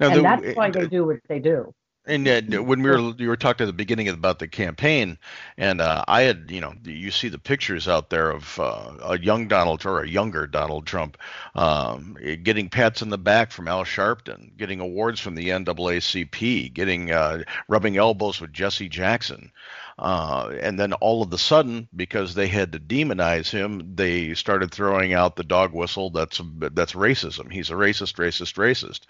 Now, 0.00 0.08
and 0.10 0.16
the, 0.16 0.22
that's 0.22 0.56
why 0.56 0.70
they 0.70 0.82
uh, 0.82 0.86
do 0.86 1.04
what 1.06 1.18
they 1.28 1.38
do. 1.38 1.72
And 2.08 2.28
uh, 2.28 2.62
when 2.62 2.82
we 2.82 2.90
were 2.90 3.14
you 3.18 3.26
were 3.26 3.36
talking 3.36 3.64
at 3.64 3.66
the 3.66 3.72
beginning 3.72 4.08
about 4.08 4.38
the 4.38 4.46
campaign, 4.46 5.18
and 5.58 5.80
uh, 5.80 6.04
I 6.06 6.20
had 6.22 6.48
you 6.52 6.60
know 6.60 6.72
you 6.84 7.10
see 7.10 7.28
the 7.28 7.38
pictures 7.38 7.88
out 7.88 8.10
there 8.10 8.30
of 8.30 8.60
uh, 8.60 8.92
a 9.04 9.18
young 9.18 9.48
Donald 9.48 9.84
or 9.84 10.02
a 10.02 10.08
younger 10.08 10.46
Donald 10.46 10.86
Trump 10.86 11.18
um, 11.56 12.16
getting 12.44 12.68
pats 12.68 13.02
in 13.02 13.08
the 13.10 13.18
back 13.18 13.50
from 13.50 13.66
Al 13.66 13.82
Sharpton, 13.84 14.56
getting 14.56 14.78
awards 14.78 15.18
from 15.18 15.34
the 15.34 15.48
NAACP, 15.48 16.72
getting 16.74 17.10
uh, 17.10 17.42
rubbing 17.68 17.96
elbows 17.96 18.40
with 18.40 18.52
Jesse 18.52 18.88
Jackson. 18.88 19.50
Uh, 19.98 20.50
and 20.60 20.78
then 20.78 20.92
all 20.94 21.22
of 21.22 21.32
a 21.32 21.38
sudden, 21.38 21.88
because 21.96 22.34
they 22.34 22.48
had 22.48 22.72
to 22.72 22.78
demonize 22.78 23.48
him, 23.48 23.94
they 23.96 24.34
started 24.34 24.70
throwing 24.70 25.14
out 25.14 25.36
the 25.36 25.42
dog 25.44 25.72
whistle. 25.72 26.10
That's 26.10 26.38
that's 26.54 26.92
racism. 26.92 27.50
He's 27.50 27.70
a 27.70 27.74
racist, 27.74 28.16
racist, 28.16 28.54
racist. 28.56 29.00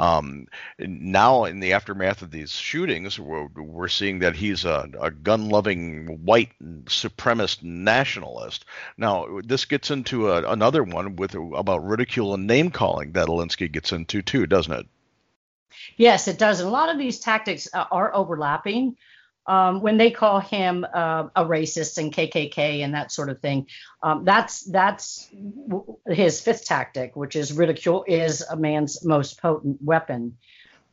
Um, 0.00 0.46
now, 0.78 1.46
in 1.46 1.58
the 1.58 1.72
aftermath 1.72 2.22
of 2.22 2.30
these 2.30 2.52
shootings, 2.52 3.18
we're, 3.18 3.46
we're 3.48 3.88
seeing 3.88 4.20
that 4.20 4.36
he's 4.36 4.64
a, 4.64 4.88
a 5.00 5.10
gun-loving 5.10 6.24
white 6.24 6.50
supremacist 6.84 7.64
nationalist. 7.64 8.64
Now, 8.96 9.40
this 9.44 9.64
gets 9.64 9.90
into 9.90 10.30
a, 10.30 10.48
another 10.52 10.84
one 10.84 11.16
with 11.16 11.34
about 11.34 11.84
ridicule 11.84 12.34
and 12.34 12.46
name 12.46 12.70
calling 12.70 13.10
that 13.12 13.26
Alinsky 13.26 13.72
gets 13.72 13.90
into 13.90 14.22
too, 14.22 14.46
doesn't 14.46 14.72
it? 14.72 14.86
Yes, 15.96 16.28
it 16.28 16.38
does. 16.38 16.60
And 16.60 16.68
a 16.68 16.72
lot 16.72 16.90
of 16.90 16.98
these 16.98 17.18
tactics 17.18 17.66
uh, 17.74 17.86
are 17.90 18.14
overlapping 18.14 18.96
um, 19.48 19.80
when 19.80 19.96
they 19.96 20.10
call 20.10 20.40
him 20.40 20.84
uh, 20.84 21.28
a 21.34 21.44
racist 21.46 21.96
and 21.96 22.12
KKK 22.14 22.84
and 22.84 22.92
that 22.92 23.10
sort 23.10 23.30
of 23.30 23.40
thing, 23.40 23.66
um, 24.02 24.24
that's 24.24 24.60
that's 24.60 25.26
his 26.06 26.40
fifth 26.40 26.66
tactic, 26.66 27.16
which 27.16 27.34
is 27.34 27.52
ridicule 27.54 28.04
is 28.06 28.42
a 28.42 28.56
man's 28.56 29.02
most 29.06 29.40
potent 29.40 29.80
weapon. 29.82 30.36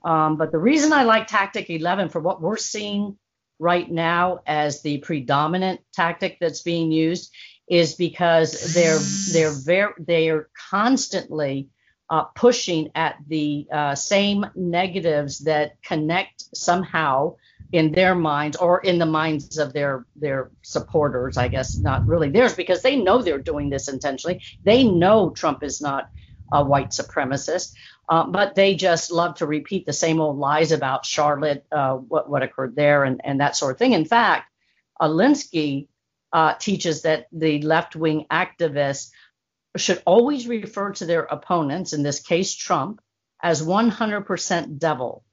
Um, 0.06 0.38
but 0.38 0.54
the 0.54 0.58
reason 0.58 0.94
I 0.94 1.04
like 1.04 1.28
tactic 1.28 1.70
11 1.70 2.10
for 2.10 2.22
what 2.22 2.42
we're 2.42 2.56
seeing 2.56 3.18
right 3.60 3.90
now 3.92 4.40
as 4.48 4.82
the 4.82 5.00
predominant 5.00 5.82
tactic 5.94 6.38
that's 6.40 6.62
being 6.62 6.92
used 6.94 7.34
is 7.68 7.96
because 7.96 8.74
they're 8.74 8.98
they're 9.34 9.60
very 9.66 9.92
they 10.00 10.30
are 10.30 10.48
constantly 10.70 11.68
uh, 12.10 12.24
pushing 12.36 12.90
at 12.96 13.18
the 13.28 13.68
uh, 13.70 13.96
same 13.96 14.46
negatives 14.56 15.40
that 15.40 15.82
connect 15.82 16.56
somehow 16.56 17.34
in 17.72 17.92
their 17.92 18.16
minds 18.16 18.58
or 18.58 18.80
in 18.80 19.00
the 19.00 19.06
minds 19.06 19.58
of 19.58 19.74
their 19.74 20.06
their 20.16 20.52
supporters 20.62 21.38
i 21.38 21.48
guess 21.48 21.78
not 21.78 22.06
really 22.08 22.30
theirs 22.30 22.54
because 22.54 22.82
they 22.82 22.96
know 22.96 23.22
they're 23.22 23.40
doing 23.40 23.70
this 23.70 23.88
intentionally 23.88 24.42
they 24.64 24.84
know 24.84 25.30
trump 25.32 25.64
is 25.64 25.82
not 25.82 26.10
a 26.52 26.64
white 26.64 26.90
supremacist 26.92 27.74
uh, 28.08 28.24
but 28.26 28.54
they 28.54 28.76
just 28.76 29.12
love 29.12 29.36
to 29.36 29.48
repeat 29.48 29.86
the 29.86 29.94
same 29.94 30.20
old 30.22 30.38
lies 30.38 30.72
about 30.72 31.06
charlotte 31.06 31.66
uh, 31.72 31.96
what, 31.96 32.30
what 32.30 32.44
occurred 32.44 32.76
there 32.76 33.04
and, 33.04 33.20
and 33.24 33.40
that 33.40 33.56
sort 33.56 33.72
of 33.72 33.80
thing 33.80 33.94
in 33.94 34.06
fact 34.06 34.52
alinsky 35.02 35.88
uh, 36.34 36.54
teaches 36.56 37.04
that 37.04 37.28
the 37.32 37.62
left-wing 37.62 38.26
activists 38.30 39.12
should 39.78 40.02
always 40.06 40.48
refer 40.48 40.92
to 40.92 41.06
their 41.06 41.24
opponents 41.24 41.94
in 41.94 42.04
this 42.04 42.20
case 42.20 42.54
trump 42.54 43.02
as 43.42 43.62
100% 43.62 44.78
devil 44.80 45.24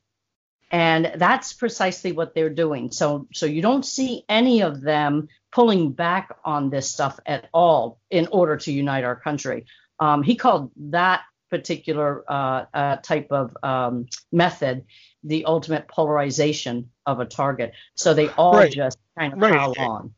and 0.72 1.12
that's 1.16 1.52
precisely 1.52 2.12
what 2.12 2.34
they're 2.34 2.48
doing 2.50 2.90
so 2.90 3.28
so 3.32 3.46
you 3.46 3.62
don't 3.62 3.84
see 3.84 4.24
any 4.28 4.62
of 4.62 4.80
them 4.80 5.28
pulling 5.52 5.92
back 5.92 6.34
on 6.44 6.70
this 6.70 6.90
stuff 6.90 7.20
at 7.26 7.48
all 7.52 8.00
in 8.10 8.26
order 8.32 8.56
to 8.56 8.72
unite 8.72 9.04
our 9.04 9.14
country 9.16 9.66
um, 10.00 10.22
he 10.22 10.34
called 10.34 10.72
that 10.76 11.22
particular 11.50 12.24
uh, 12.26 12.64
uh, 12.72 12.96
type 12.96 13.28
of 13.30 13.54
um, 13.62 14.06
method 14.32 14.84
the 15.22 15.44
ultimate 15.44 15.86
polarization 15.86 16.90
of 17.06 17.20
a 17.20 17.26
target 17.26 17.72
so 17.94 18.14
they 18.14 18.28
all 18.30 18.54
right. 18.54 18.72
just 18.72 18.98
kind 19.16 19.34
of 19.34 19.38
right. 19.40 19.52
pile 19.52 19.74
on 19.78 20.14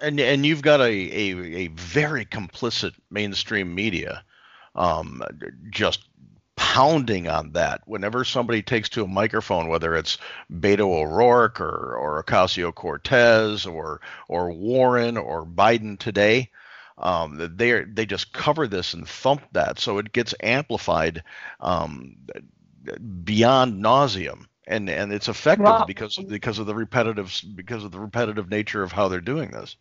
and 0.00 0.18
and 0.18 0.44
you've 0.44 0.62
got 0.62 0.80
a, 0.80 0.84
a, 0.84 1.30
a 1.36 1.66
very 1.68 2.24
complicit 2.26 2.92
mainstream 3.10 3.72
media 3.76 4.24
um, 4.74 5.22
just 5.70 6.00
pounding 6.56 7.28
on 7.28 7.52
that 7.52 7.80
whenever 7.86 8.24
somebody 8.24 8.60
takes 8.62 8.88
to 8.90 9.04
a 9.04 9.08
microphone, 9.08 9.68
whether 9.68 9.94
it's 9.94 10.18
Beto 10.50 10.80
O'Rourke 10.98 11.60
or, 11.60 11.96
or 11.96 12.22
Ocasio 12.22 12.74
Cortez 12.74 13.64
or 13.66 14.00
or 14.28 14.52
Warren 14.52 15.16
or 15.16 15.46
Biden 15.46 15.98
today. 15.98 16.50
Um, 16.98 17.40
they 17.56 17.70
are, 17.72 17.84
they 17.86 18.06
just 18.06 18.32
cover 18.32 18.68
this 18.68 18.94
and 18.94 19.08
thump 19.08 19.42
that, 19.52 19.80
so 19.80 19.98
it 19.98 20.12
gets 20.12 20.34
amplified 20.40 21.24
um, 21.58 22.16
beyond 23.24 23.82
nauseum, 23.82 24.44
and 24.68 24.88
and 24.90 25.10
it's 25.12 25.28
effective 25.28 25.64
wow. 25.64 25.84
because 25.84 26.16
because 26.16 26.58
of 26.58 26.66
the 26.66 26.74
repetitive 26.74 27.34
because 27.54 27.82
of 27.82 27.90
the 27.92 27.98
repetitive 27.98 28.50
nature 28.50 28.82
of 28.82 28.92
how 28.92 29.08
they're 29.08 29.22
doing 29.22 29.50
this. 29.50 29.74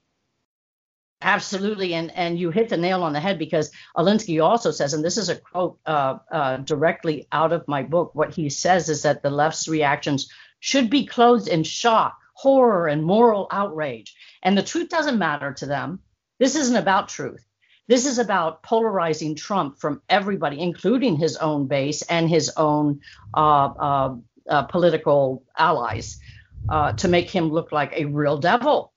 Absolutely, 1.23 1.93
and 1.93 2.09
and 2.15 2.39
you 2.39 2.49
hit 2.49 2.69
the 2.69 2.77
nail 2.77 3.03
on 3.03 3.13
the 3.13 3.19
head 3.19 3.37
because 3.37 3.69
Alinsky 3.95 4.43
also 4.43 4.71
says, 4.71 4.93
and 4.93 5.05
this 5.05 5.17
is 5.17 5.29
a 5.29 5.35
quote 5.35 5.77
uh, 5.85 6.17
uh, 6.31 6.57
directly 6.57 7.27
out 7.31 7.53
of 7.53 7.67
my 7.67 7.83
book. 7.83 8.15
What 8.15 8.33
he 8.33 8.49
says 8.49 8.89
is 8.89 9.03
that 9.03 9.21
the 9.21 9.29
left's 9.29 9.67
reactions 9.67 10.31
should 10.61 10.89
be 10.89 11.05
clothed 11.05 11.47
in 11.47 11.63
shock, 11.63 12.17
horror, 12.33 12.87
and 12.87 13.03
moral 13.03 13.47
outrage, 13.51 14.15
and 14.41 14.57
the 14.57 14.63
truth 14.63 14.89
doesn't 14.89 15.19
matter 15.19 15.53
to 15.53 15.67
them. 15.67 15.99
This 16.39 16.55
isn't 16.55 16.75
about 16.75 17.09
truth. 17.09 17.45
This 17.87 18.07
is 18.07 18.17
about 18.17 18.63
polarizing 18.63 19.35
Trump 19.35 19.77
from 19.79 20.01
everybody, 20.09 20.59
including 20.59 21.17
his 21.17 21.37
own 21.37 21.67
base 21.67 22.01
and 22.01 22.29
his 22.29 22.51
own 22.57 23.01
uh, 23.35 23.37
uh, 23.37 24.15
uh 24.49 24.63
political 24.63 25.43
allies, 25.55 26.19
uh, 26.67 26.93
to 26.93 27.07
make 27.07 27.29
him 27.29 27.51
look 27.51 27.71
like 27.71 27.93
a 27.93 28.05
real 28.05 28.39
devil 28.39 28.90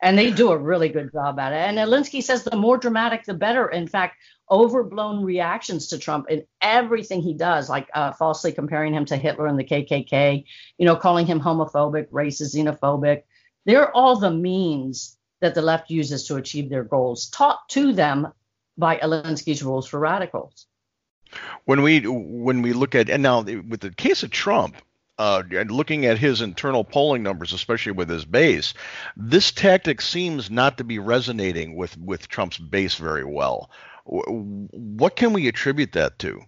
and 0.00 0.18
they 0.18 0.30
do 0.30 0.50
a 0.50 0.58
really 0.58 0.90
good 0.90 1.10
job 1.12 1.38
at 1.38 1.52
it. 1.52 1.56
And 1.56 1.78
Alinsky 1.78 2.22
says 2.22 2.44
the 2.44 2.56
more 2.56 2.76
dramatic, 2.76 3.24
the 3.24 3.34
better. 3.34 3.66
In 3.66 3.88
fact, 3.88 4.16
overblown 4.50 5.24
reactions 5.24 5.88
to 5.88 5.98
Trump 5.98 6.28
in 6.28 6.44
everything 6.60 7.22
he 7.22 7.34
does, 7.34 7.70
like 7.70 7.88
uh, 7.94 8.12
falsely 8.12 8.52
comparing 8.52 8.94
him 8.94 9.06
to 9.06 9.16
Hitler 9.16 9.46
and 9.46 9.58
the 9.58 9.64
KKK, 9.64 10.44
you 10.78 10.86
know, 10.86 10.96
calling 10.96 11.26
him 11.26 11.40
homophobic, 11.40 12.08
racist, 12.10 12.54
xenophobic. 12.54 13.22
They're 13.64 13.90
all 13.96 14.18
the 14.18 14.30
means 14.30 15.16
that 15.40 15.54
the 15.54 15.62
left 15.62 15.90
uses 15.90 16.26
to 16.26 16.36
achieve 16.36 16.68
their 16.68 16.84
goals, 16.84 17.28
taught 17.30 17.66
to 17.70 17.92
them 17.92 18.32
by 18.78 18.96
Alinsky's 18.98 19.62
rules 19.62 19.86
for 19.86 19.98
radicals. 19.98 20.66
When 21.64 21.82
we 21.82 22.00
when 22.02 22.62
we 22.62 22.72
look 22.72 22.94
at 22.94 23.10
and 23.10 23.22
now 23.22 23.40
with 23.40 23.80
the 23.80 23.90
case 23.90 24.22
of 24.22 24.30
Trump, 24.30 24.76
uh, 25.18 25.42
and 25.50 25.70
looking 25.70 26.06
at 26.06 26.18
his 26.18 26.40
internal 26.40 26.84
polling 26.84 27.22
numbers, 27.22 27.52
especially 27.52 27.92
with 27.92 28.08
his 28.08 28.24
base, 28.24 28.74
this 29.16 29.50
tactic 29.50 30.00
seems 30.00 30.50
not 30.50 30.78
to 30.78 30.84
be 30.84 30.98
resonating 30.98 31.74
with, 31.76 31.96
with 31.98 32.28
Trump's 32.28 32.58
base 32.58 32.96
very 32.96 33.24
well. 33.24 33.70
What 34.04 35.16
can 35.16 35.32
we 35.32 35.48
attribute 35.48 35.92
that 35.92 36.18
to? 36.20 36.42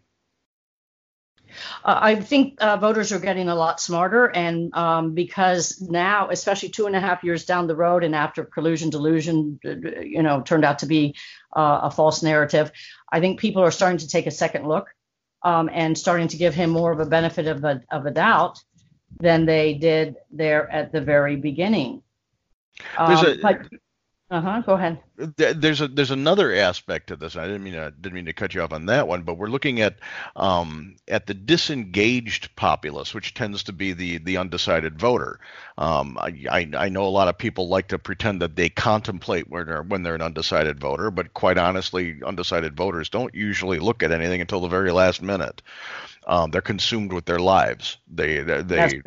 Uh, 1.82 1.98
I 2.02 2.14
think 2.16 2.60
uh, 2.62 2.76
voters 2.76 3.10
are 3.10 3.18
getting 3.18 3.48
a 3.48 3.54
lot 3.54 3.80
smarter, 3.80 4.26
and 4.26 4.72
um, 4.76 5.14
because 5.14 5.80
now, 5.80 6.28
especially 6.28 6.68
two 6.68 6.86
and 6.86 6.94
a 6.94 7.00
half 7.00 7.24
years 7.24 7.46
down 7.46 7.66
the 7.66 7.74
road, 7.74 8.04
and 8.04 8.14
after 8.14 8.44
collusion 8.44 8.90
delusion, 8.90 9.58
you 9.64 10.22
know, 10.22 10.42
turned 10.42 10.64
out 10.66 10.80
to 10.80 10.86
be 10.86 11.16
uh, 11.56 11.80
a 11.84 11.90
false 11.90 12.22
narrative, 12.22 12.70
I 13.10 13.20
think 13.20 13.40
people 13.40 13.62
are 13.62 13.70
starting 13.70 13.98
to 13.98 14.08
take 14.08 14.26
a 14.26 14.30
second 14.30 14.68
look 14.68 14.88
um, 15.48 15.70
and 15.72 15.96
starting 15.96 16.28
to 16.28 16.36
give 16.36 16.54
him 16.54 16.68
more 16.68 16.92
of 16.92 17.00
a 17.00 17.06
benefit 17.06 17.46
of 17.46 17.64
a, 17.64 17.80
of 17.90 18.04
a 18.04 18.10
doubt 18.10 18.62
than 19.18 19.46
they 19.46 19.72
did 19.72 20.16
there 20.30 20.70
at 20.70 20.92
the 20.92 21.00
very 21.00 21.36
beginning. 21.36 22.02
Um, 22.98 23.16
a, 23.26 23.36
but, 23.40 23.62
uh-huh. 24.30 24.60
Go 24.66 24.74
ahead. 24.74 24.98
There's 25.38 25.80
a 25.80 25.88
there's 25.88 26.10
another 26.10 26.52
aspect 26.54 27.06
to 27.06 27.16
this. 27.16 27.34
I 27.34 27.46
didn't 27.46 27.62
mean 27.62 27.72
to, 27.72 27.90
didn't 27.98 28.14
mean 28.14 28.26
to 28.26 28.34
cut 28.34 28.54
you 28.54 28.60
off 28.60 28.74
on 28.74 28.84
that 28.84 29.08
one, 29.08 29.22
but 29.22 29.38
we're 29.38 29.46
looking 29.48 29.80
at 29.80 30.00
um, 30.36 30.96
at 31.08 31.26
the 31.26 31.32
disengaged 31.32 32.54
populace, 32.54 33.14
which 33.14 33.32
tends 33.32 33.62
to 33.64 33.72
be 33.72 33.94
the 33.94 34.18
the 34.18 34.36
undecided 34.36 34.98
voter. 35.00 35.40
Um, 35.78 36.18
I, 36.18 36.44
I, 36.50 36.70
I 36.76 36.88
know 36.90 37.04
a 37.04 37.08
lot 37.16 37.28
of 37.28 37.38
people 37.38 37.68
like 37.68 37.88
to 37.88 37.98
pretend 37.98 38.42
that 38.42 38.54
they 38.54 38.68
contemplate 38.68 39.48
when 39.48 39.64
they're 39.64 39.82
when 39.82 40.02
they're 40.02 40.16
an 40.16 40.20
undecided 40.22 40.78
voter, 40.78 41.10
but 41.10 41.32
quite 41.32 41.56
honestly, 41.56 42.20
undecided 42.22 42.76
voters 42.76 43.08
don't 43.08 43.34
usually 43.34 43.78
look 43.78 44.02
at 44.02 44.12
anything 44.12 44.42
until 44.42 44.60
the 44.60 44.68
very 44.68 44.92
last 44.92 45.22
minute 45.22 45.62
um, 46.28 46.50
they're 46.50 46.60
consumed 46.60 47.12
with 47.12 47.24
their 47.24 47.38
lives. 47.38 47.96
They, 48.06 48.42
they, 48.42 48.60
they, 48.60 49.00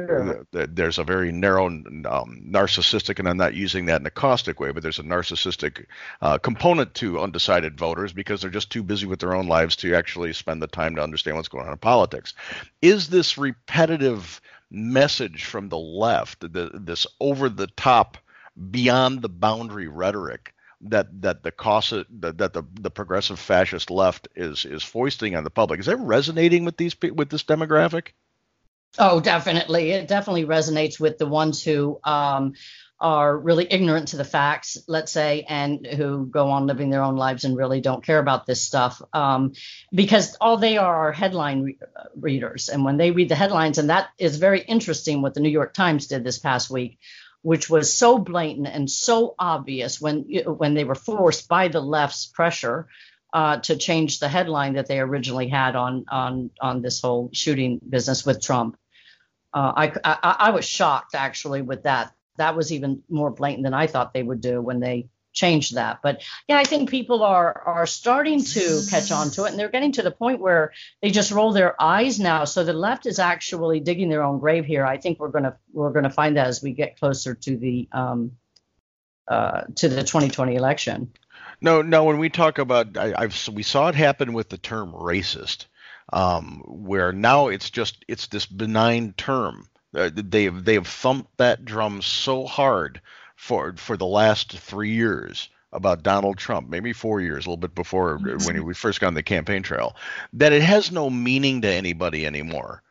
they 0.52 0.66
there's 0.66 0.98
a 0.98 1.04
very 1.04 1.32
narrow 1.32 1.68
um, 1.68 1.86
narcissistic, 2.06 3.20
and 3.20 3.30
I'm 3.30 3.38
not 3.38 3.54
using 3.54 3.86
that 3.86 4.02
in 4.02 4.08
a 4.08 4.12
caustic 4.12 4.60
way, 4.60 4.72
but 4.72 4.82
there's 4.82 4.98
a 4.98 5.04
narcissistic 5.04 5.86
uh, 6.24 6.40
component 6.40 6.96
to 6.96 7.20
undecided 7.20 7.78
voters 7.78 8.12
because 8.12 8.42
they're 8.42 8.50
just 8.50 8.72
too 8.72 8.82
busy 8.82 9.06
with 9.06 9.20
their 9.20 9.36
own 9.36 9.48
lives 9.48 9.76
to 9.78 9.94
actually 9.94 10.34
spend 10.34 10.64
the 10.64 10.68
time 10.68 10.96
to 10.96 11.04
understand 11.04 11.38
what's 11.38 11.48
going 11.48 11.68
on 11.68 11.72
in 11.74 11.78
politics. 11.78 12.34
Is 12.82 13.08
this 13.10 13.38
repetitive 13.38 14.42
message 14.72 15.46
from 15.46 15.70
the 15.70 15.78
left, 15.78 16.40
the, 16.40 16.72
this 16.74 17.06
over 17.20 17.50
the 17.50 17.68
top, 17.68 18.18
beyond 18.72 19.22
the 19.22 19.30
boundary 19.30 19.88
rhetoric? 19.88 20.56
that 20.84 21.22
that 21.22 21.44
the 21.44 21.52
cost 21.52 21.92
that, 22.20 22.38
that 22.40 22.54
the 22.54 22.64
the 22.80 22.90
progressive 22.92 23.40
fascist 23.40 23.90
left 23.92 24.28
is 24.36 24.66
is 24.66 24.84
foisting 24.84 25.36
on 25.36 25.44
the 25.44 25.50
public 25.50 25.80
is 25.80 25.86
that 25.86 25.98
resonating 25.98 26.66
with 26.66 26.78
these 26.78 26.96
with 27.14 27.30
this 27.30 27.44
demographic? 27.44 28.08
Oh, 29.00 29.22
definitely, 29.22 29.92
it 29.92 30.10
definitely 30.10 30.46
resonates 30.46 31.00
with 31.00 31.18
the 31.18 31.28
ones 31.28 31.64
who. 31.64 32.00
Um, 32.04 32.54
are 33.04 33.36
really 33.36 33.66
ignorant 33.68 34.10
to 34.10 34.16
the 34.18 34.24
facts, 34.24 34.78
let's 34.88 35.12
say, 35.12 35.44
and 35.50 35.88
who 35.88 36.28
go 36.28 36.52
on 36.52 36.68
living 36.68 36.92
their 36.92 37.02
own 37.02 37.16
lives 37.16 37.46
and 37.46 37.58
really 37.58 37.82
don't 37.82 38.04
care 38.04 38.20
about 38.20 38.46
this 38.46 38.62
stuff, 38.64 39.02
um, 39.12 39.54
because 39.92 40.38
all 40.40 40.58
they 40.58 40.78
are 40.78 41.08
are 41.08 41.12
headline 41.12 41.64
re- 41.64 41.78
readers. 42.16 42.70
And 42.70 42.86
when 42.86 42.98
they 42.98 43.10
read 43.10 43.30
the 43.30 43.36
headlines, 43.36 43.80
and 43.80 43.90
that 43.90 44.10
is 44.20 44.38
very 44.38 44.62
interesting 44.62 45.24
what 45.24 45.34
the 45.34 45.40
New 45.40 45.50
York 45.50 45.74
Times 45.74 46.06
did 46.06 46.24
this 46.24 46.38
past 46.38 46.70
week, 46.70 47.00
which 47.42 47.70
was 47.70 47.94
so 47.94 48.18
blatant 48.18 48.68
and 48.68 48.90
so 48.90 49.36
obvious 49.40 50.00
when 50.00 50.22
when 50.46 50.74
they 50.74 50.84
were 50.84 50.96
forced 50.96 51.48
by 51.48 51.68
the 51.68 51.82
left's 51.82 52.26
pressure 52.28 52.88
uh, 53.34 53.58
to 53.58 53.76
change 53.78 54.20
the 54.20 54.28
headline 54.28 54.74
that 54.74 54.88
they 54.88 55.00
originally 55.00 55.48
had 55.48 55.76
on 55.76 56.06
on 56.10 56.50
on 56.60 56.82
this 56.82 57.02
whole 57.02 57.30
shooting 57.34 57.80
business 57.88 58.26
with 58.26 58.42
Trump. 58.42 58.78
Uh, 59.54 59.74
I, 59.76 59.94
I, 60.06 60.36
I 60.40 60.50
was 60.52 60.64
shocked 60.64 61.14
actually 61.16 61.62
with 61.62 61.84
that. 61.84 62.14
That 62.38 62.56
was 62.56 62.72
even 62.72 63.04
more 63.10 63.32
blatant 63.32 63.64
than 63.64 63.74
I 63.74 63.88
thought 63.88 64.14
they 64.14 64.24
would 64.24 64.40
do 64.40 64.62
when 64.62 64.80
they 64.80 65.10
change 65.34 65.72
that. 65.72 66.00
But 66.02 66.22
yeah, 66.48 66.58
I 66.58 66.64
think 66.64 66.90
people 66.90 67.24
are 67.24 67.62
are 67.62 67.86
starting 67.86 68.44
to 68.44 68.82
catch 68.90 69.12
on 69.12 69.30
to 69.32 69.46
it, 69.46 69.50
and 69.52 69.60
they're 69.60 69.70
getting 69.70 69.94
to 69.94 70.02
the 70.02 70.12
point 70.12 70.40
where 70.40 70.74
they 71.02 71.12
just 71.12 71.32
roll 71.32 71.54
their 71.54 71.82
eyes 71.82 72.20
now. 72.20 72.46
So 72.46 72.64
the 72.64 72.74
left 72.74 73.06
is 73.06 73.20
actually 73.20 73.80
digging 73.80 74.10
their 74.10 74.24
own 74.24 74.40
grave 74.40 74.66
here. 74.66 74.86
I 74.86 74.98
think 74.98 75.20
we're 75.20 75.30
gonna 75.30 75.58
we're 75.74 75.92
gonna 75.92 76.10
find 76.10 76.38
that 76.38 76.48
as 76.48 76.62
we 76.62 76.74
get 76.74 77.00
closer 77.00 77.36
to 77.36 77.58
the 77.58 77.88
um, 77.92 78.34
uh, 79.28 79.62
to 79.76 79.88
the 79.90 80.02
2020 80.02 80.56
election. 80.56 81.14
No, 81.64 81.82
no. 81.84 82.04
When 82.06 82.18
we 82.18 82.30
talk 82.30 82.58
about, 82.58 82.98
I, 82.98 83.14
I've 83.18 83.48
we 83.50 83.64
saw 83.64 83.88
it 83.88 83.96
happen 83.96 84.34
with 84.34 84.50
the 84.50 84.58
term 84.58 84.92
racist, 84.94 85.68
um, 86.12 86.64
where 86.66 87.12
now 87.14 87.48
it's 87.50 87.70
just 87.70 88.04
it's 88.08 88.28
this 88.28 88.46
benign 88.46 89.14
term. 89.16 89.68
Uh, 89.94 90.10
they've 90.14 90.64
they've 90.64 90.88
thumped 90.88 91.38
that 91.38 91.66
drum 91.66 92.02
so 92.02 92.46
hard 92.46 93.02
for 93.42 93.74
for 93.76 93.98
the 93.98 94.06
last 94.06 94.52
three 94.60 94.92
years 94.92 95.50
about 95.74 96.04
Donald 96.04 96.38
Trump, 96.38 96.70
maybe 96.70 96.94
four 96.94 97.22
years, 97.22 97.44
a 97.46 97.50
little 97.50 97.58
bit 97.58 97.74
before 97.74 98.20
mm-hmm. 98.20 98.46
when 98.46 98.64
we 98.64 98.74
first 98.76 99.02
got 99.02 99.08
on 99.08 99.14
the 99.16 99.24
campaign 99.24 99.64
trail, 99.64 99.96
that 100.34 100.54
it 100.54 100.62
has 100.62 100.92
no 100.92 101.10
meaning 101.10 101.60
to 101.64 101.68
anybody 101.68 102.28
anymore. 102.28 102.84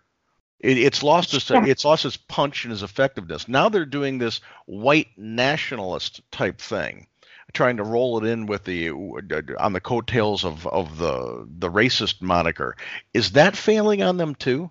It, 0.58 0.76
it's 0.76 1.02
lost 1.04 1.32
its 1.34 1.52
it's 1.52 1.84
lost 1.84 2.04
its 2.04 2.16
punch 2.16 2.64
and 2.64 2.72
its 2.72 2.82
effectiveness. 2.82 3.46
Now 3.46 3.68
they're 3.68 3.86
doing 3.86 4.18
this 4.18 4.40
white 4.66 5.08
nationalist 5.16 6.20
type 6.32 6.60
thing, 6.60 7.06
trying 7.54 7.76
to 7.76 7.84
roll 7.84 8.18
it 8.22 8.26
in 8.28 8.46
with 8.46 8.64
the 8.64 8.90
on 8.90 9.72
the 9.72 9.80
coattails 9.80 10.44
of 10.44 10.66
of 10.66 10.98
the 10.98 11.46
the 11.60 11.70
racist 11.70 12.22
moniker. 12.22 12.76
Is 13.14 13.30
that 13.32 13.56
failing 13.56 14.02
on 14.02 14.16
them 14.16 14.34
too? 14.34 14.68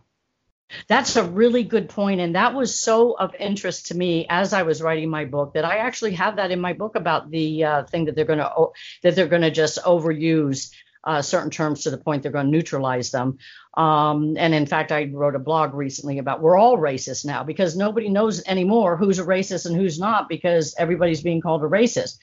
That's 0.88 1.16
a 1.16 1.24
really 1.24 1.64
good 1.64 1.90
point, 1.90 2.22
And 2.22 2.36
that 2.36 2.54
was 2.54 2.80
so 2.80 3.14
of 3.14 3.34
interest 3.36 3.88
to 3.88 3.96
me 3.98 4.28
as 4.30 4.54
I 4.54 4.64
was 4.64 4.82
writing 4.82 5.10
my 5.10 5.26
book 5.26 5.54
that 5.54 5.66
I 5.66 5.78
actually 5.78 6.14
have 6.14 6.36
that 6.36 6.52
in 6.52 6.62
my 6.62 6.74
book 6.74 6.96
about 6.96 7.32
the 7.32 7.64
uh, 7.64 7.84
thing 7.86 8.06
that 8.06 8.16
they're 8.16 8.26
going 8.26 8.40
to 8.40 8.68
that 9.02 9.16
they're 9.16 9.28
going 9.28 9.42
to 9.42 9.50
just 9.52 9.80
overuse 9.84 10.72
uh, 11.04 11.22
certain 11.24 11.50
terms 11.50 11.84
to 11.84 11.92
the 11.92 11.98
point 11.98 12.22
they're 12.22 12.32
going 12.32 12.46
to 12.46 12.52
neutralize 12.52 13.10
them. 13.10 13.40
Um, 13.76 14.36
and 14.38 14.54
in 14.54 14.66
fact, 14.68 14.92
I 14.92 15.06
wrote 15.12 15.36
a 15.36 15.40
blog 15.40 15.74
recently 15.74 16.20
about 16.20 16.42
we're 16.42 16.58
all 16.60 16.78
racist 16.78 17.26
now 17.26 17.44
because 17.44 17.76
nobody 17.76 18.10
knows 18.10 18.44
anymore 18.46 18.96
who's 18.96 19.18
a 19.18 19.26
racist 19.26 19.66
and 19.66 19.76
who's 19.76 19.98
not 20.00 20.30
because 20.30 20.76
everybody's 20.78 21.24
being 21.24 21.42
called 21.42 21.64
a 21.64 21.68
racist. 21.68 22.20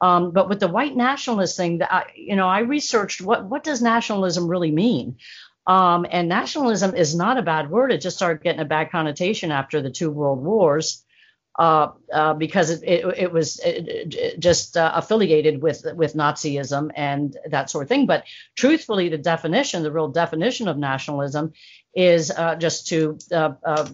Um, 0.00 0.30
but 0.30 0.48
with 0.48 0.60
the 0.60 0.68
white 0.68 0.94
nationalist 0.94 1.56
thing, 1.56 1.78
that 1.78 1.92
I, 1.92 2.12
you 2.14 2.36
know, 2.36 2.46
I 2.46 2.60
researched 2.60 3.20
what 3.22 3.44
what 3.44 3.64
does 3.64 3.82
nationalism 3.82 4.46
really 4.46 4.70
mean, 4.70 5.16
um, 5.68 6.06
and 6.10 6.30
nationalism 6.30 6.94
is 6.96 7.14
not 7.14 7.36
a 7.36 7.42
bad 7.42 7.70
word. 7.70 7.92
It 7.92 7.98
just 8.00 8.16
started 8.16 8.42
getting 8.42 8.62
a 8.62 8.64
bad 8.64 8.90
connotation 8.90 9.52
after 9.52 9.82
the 9.82 9.90
two 9.90 10.10
world 10.10 10.42
wars. 10.42 11.04
Uh, 11.58 11.90
uh, 12.12 12.34
because 12.34 12.70
it, 12.70 12.84
it, 12.84 13.18
it 13.18 13.32
was 13.32 13.58
it, 13.58 14.14
it 14.14 14.38
just 14.38 14.76
uh, 14.76 14.92
affiliated 14.94 15.60
with 15.60 15.84
with 15.96 16.14
Nazism 16.14 16.92
and 16.94 17.36
that 17.50 17.68
sort 17.68 17.82
of 17.82 17.88
thing. 17.88 18.06
But 18.06 18.22
truthfully, 18.54 19.08
the 19.08 19.18
definition, 19.18 19.82
the 19.82 19.90
real 19.90 20.06
definition 20.08 20.68
of 20.68 20.78
nationalism, 20.78 21.52
is 21.96 22.30
uh, 22.30 22.54
just 22.54 22.86
to 22.88 23.18
uh, 23.32 23.54
uh, 23.64 23.88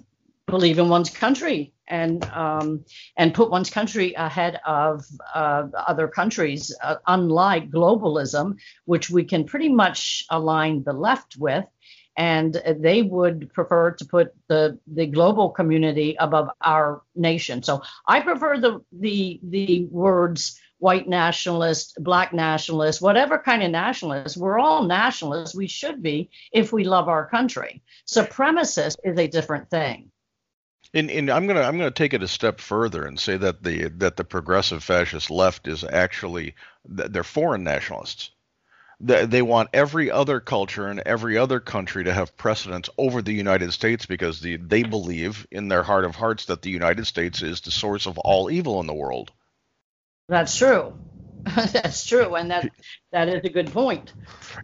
believe 0.46 0.78
in 0.78 0.90
one's 0.90 1.08
country 1.08 1.72
and 1.86 2.24
um, 2.26 2.84
and 3.16 3.34
put 3.34 3.50
one's 3.50 3.70
country 3.70 4.14
ahead 4.16 4.60
of 4.66 5.04
uh, 5.34 5.64
other 5.86 6.08
countries, 6.08 6.74
uh, 6.82 6.96
unlike 7.06 7.70
globalism, 7.70 8.56
which 8.84 9.10
we 9.10 9.24
can 9.24 9.44
pretty 9.44 9.68
much 9.68 10.24
align 10.30 10.82
the 10.82 10.92
left 10.92 11.36
with. 11.36 11.64
And 12.16 12.56
they 12.78 13.02
would 13.02 13.52
prefer 13.52 13.90
to 13.90 14.04
put 14.04 14.34
the, 14.46 14.78
the 14.86 15.06
global 15.06 15.50
community 15.50 16.14
above 16.16 16.48
our 16.60 17.02
nation. 17.16 17.64
So 17.64 17.82
I 18.06 18.20
prefer 18.20 18.60
the 18.60 18.84
the 18.92 19.40
the 19.42 19.86
words 19.90 20.60
white 20.78 21.08
nationalist, 21.08 21.96
black 21.98 22.32
nationalist, 22.32 23.02
whatever 23.02 23.38
kind 23.38 23.64
of 23.64 23.72
nationalist. 23.72 24.36
We're 24.36 24.60
all 24.60 24.84
nationalists. 24.84 25.56
We 25.56 25.66
should 25.66 26.02
be 26.04 26.30
if 26.52 26.72
we 26.72 26.84
love 26.84 27.08
our 27.08 27.26
country. 27.28 27.82
Supremacist 28.06 28.94
is 29.02 29.18
a 29.18 29.26
different 29.26 29.68
thing. 29.68 30.12
And, 30.94 31.10
and 31.10 31.28
I'm 31.28 31.48
gonna 31.48 31.62
I'm 31.62 31.76
gonna 31.76 31.90
take 31.90 32.14
it 32.14 32.22
a 32.22 32.28
step 32.28 32.60
further 32.60 33.04
and 33.04 33.18
say 33.18 33.36
that 33.36 33.64
the 33.64 33.88
that 33.98 34.16
the 34.16 34.22
progressive 34.22 34.84
fascist 34.84 35.28
left 35.28 35.66
is 35.66 35.82
actually 35.82 36.54
they're 36.88 37.24
foreign 37.24 37.64
nationalists. 37.64 38.30
They 39.00 39.42
want 39.42 39.70
every 39.74 40.10
other 40.12 40.38
culture 40.38 40.86
and 40.86 41.00
every 41.00 41.36
other 41.36 41.58
country 41.58 42.04
to 42.04 42.14
have 42.14 42.36
precedence 42.36 42.88
over 42.96 43.20
the 43.20 43.32
United 43.32 43.72
States 43.72 44.06
because 44.06 44.40
the, 44.40 44.56
they 44.56 44.84
believe 44.84 45.46
in 45.50 45.66
their 45.68 45.82
heart 45.82 46.04
of 46.04 46.14
hearts 46.14 46.46
that 46.46 46.62
the 46.62 46.70
United 46.70 47.04
States 47.06 47.42
is 47.42 47.60
the 47.60 47.72
source 47.72 48.06
of 48.06 48.18
all 48.18 48.48
evil 48.50 48.80
in 48.80 48.86
the 48.86 48.94
world. 48.94 49.32
That's 50.28 50.56
true. 50.56 50.94
That's 51.72 52.06
true, 52.06 52.36
and 52.36 52.50
that 52.50 52.70
that 53.12 53.28
is 53.28 53.42
a 53.44 53.50
good 53.50 53.70
point. 53.70 54.14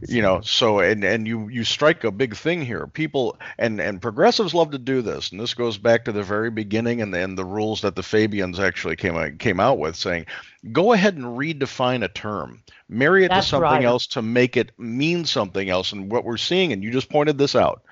You 0.08 0.22
know, 0.22 0.40
so 0.40 0.78
and 0.80 1.04
and 1.04 1.26
you 1.28 1.48
you 1.50 1.62
strike 1.62 2.04
a 2.04 2.10
big 2.10 2.34
thing 2.34 2.62
here. 2.64 2.86
People 2.86 3.38
and 3.58 3.80
and 3.82 4.00
progressives 4.00 4.54
love 4.54 4.70
to 4.70 4.78
do 4.78 5.02
this, 5.02 5.30
and 5.30 5.38
this 5.38 5.52
goes 5.52 5.76
back 5.76 6.06
to 6.06 6.12
the 6.12 6.22
very 6.22 6.48
beginning 6.50 7.02
and 7.02 7.14
and 7.14 7.36
the 7.36 7.44
rules 7.44 7.82
that 7.82 7.96
the 7.96 8.02
Fabians 8.02 8.58
actually 8.58 8.96
came 8.96 9.14
out, 9.14 9.38
came 9.38 9.60
out 9.60 9.76
with, 9.78 9.94
saying, 9.94 10.24
go 10.72 10.94
ahead 10.94 11.16
and 11.16 11.38
redefine 11.38 12.02
a 12.02 12.08
term, 12.08 12.62
marry 12.88 13.26
it 13.26 13.28
That's 13.28 13.46
to 13.46 13.50
something 13.50 13.62
right. 13.70 13.84
else 13.84 14.06
to 14.08 14.22
make 14.22 14.56
it 14.56 14.70
mean 14.78 15.26
something 15.26 15.68
else. 15.68 15.92
And 15.92 16.10
what 16.10 16.24
we're 16.24 16.36
seeing, 16.38 16.72
and 16.72 16.82
you 16.82 16.90
just 16.90 17.10
pointed 17.10 17.36
this 17.36 17.54
out, 17.54 17.82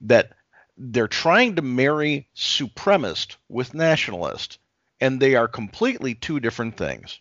that 0.00 0.32
they're 0.78 1.06
trying 1.08 1.56
to 1.56 1.62
marry 1.62 2.26
supremacist 2.34 3.36
with 3.50 3.74
nationalist, 3.74 4.58
and 5.02 5.20
they 5.20 5.34
are 5.34 5.48
completely 5.48 6.14
two 6.14 6.40
different 6.40 6.78
things. 6.78 7.18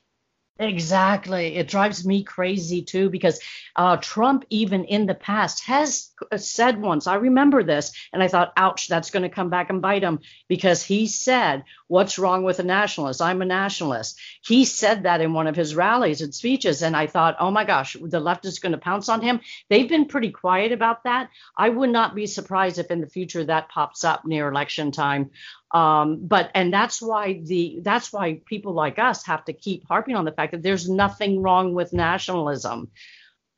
Exactly. 0.61 1.55
It 1.55 1.67
drives 1.67 2.05
me 2.05 2.23
crazy 2.23 2.83
too 2.83 3.09
because 3.09 3.39
uh, 3.75 3.97
Trump, 3.97 4.45
even 4.51 4.83
in 4.85 5.07
the 5.07 5.15
past, 5.15 5.63
has 5.65 6.11
uh, 6.31 6.37
said 6.37 6.79
once, 6.79 7.07
I 7.07 7.15
remember 7.15 7.63
this, 7.63 7.91
and 8.13 8.21
I 8.21 8.27
thought, 8.27 8.53
ouch, 8.55 8.87
that's 8.87 9.09
going 9.09 9.23
to 9.23 9.29
come 9.29 9.49
back 9.49 9.71
and 9.71 9.81
bite 9.81 10.03
him 10.03 10.19
because 10.47 10.83
he 10.83 11.07
said, 11.07 11.63
What's 11.87 12.19
wrong 12.19 12.43
with 12.43 12.59
a 12.59 12.63
nationalist? 12.63 13.21
I'm 13.23 13.41
a 13.41 13.45
nationalist. 13.45 14.17
He 14.45 14.63
said 14.65 15.03
that 15.03 15.19
in 15.19 15.33
one 15.33 15.47
of 15.47 15.55
his 15.57 15.75
rallies 15.75 16.21
and 16.21 16.33
speeches, 16.33 16.83
and 16.83 16.95
I 16.95 17.07
thought, 17.07 17.37
Oh 17.39 17.49
my 17.49 17.63
gosh, 17.65 17.97
the 17.99 18.19
left 18.19 18.45
is 18.45 18.59
going 18.59 18.73
to 18.73 18.77
pounce 18.77 19.09
on 19.09 19.21
him. 19.21 19.39
They've 19.67 19.89
been 19.89 20.05
pretty 20.05 20.29
quiet 20.29 20.71
about 20.73 21.05
that. 21.05 21.31
I 21.57 21.69
would 21.69 21.89
not 21.89 22.13
be 22.13 22.27
surprised 22.27 22.77
if 22.77 22.91
in 22.91 23.01
the 23.01 23.07
future 23.07 23.43
that 23.45 23.69
pops 23.69 24.03
up 24.03 24.25
near 24.25 24.47
election 24.47 24.91
time 24.91 25.31
um, 25.73 26.19
but 26.27 26.51
and 26.53 26.73
that's 26.73 27.01
why 27.01 27.41
the 27.43 27.79
that's 27.81 28.11
why 28.11 28.41
people 28.45 28.73
like 28.73 28.99
us 28.99 29.25
have 29.25 29.45
to 29.45 29.53
keep 29.53 29.87
harping 29.87 30.15
on 30.15 30.25
the 30.25 30.31
fact 30.31 30.51
that 30.51 30.61
there's 30.63 30.89
nothing 30.89 31.41
wrong 31.41 31.73
with 31.73 31.93
nationalism. 31.93 32.91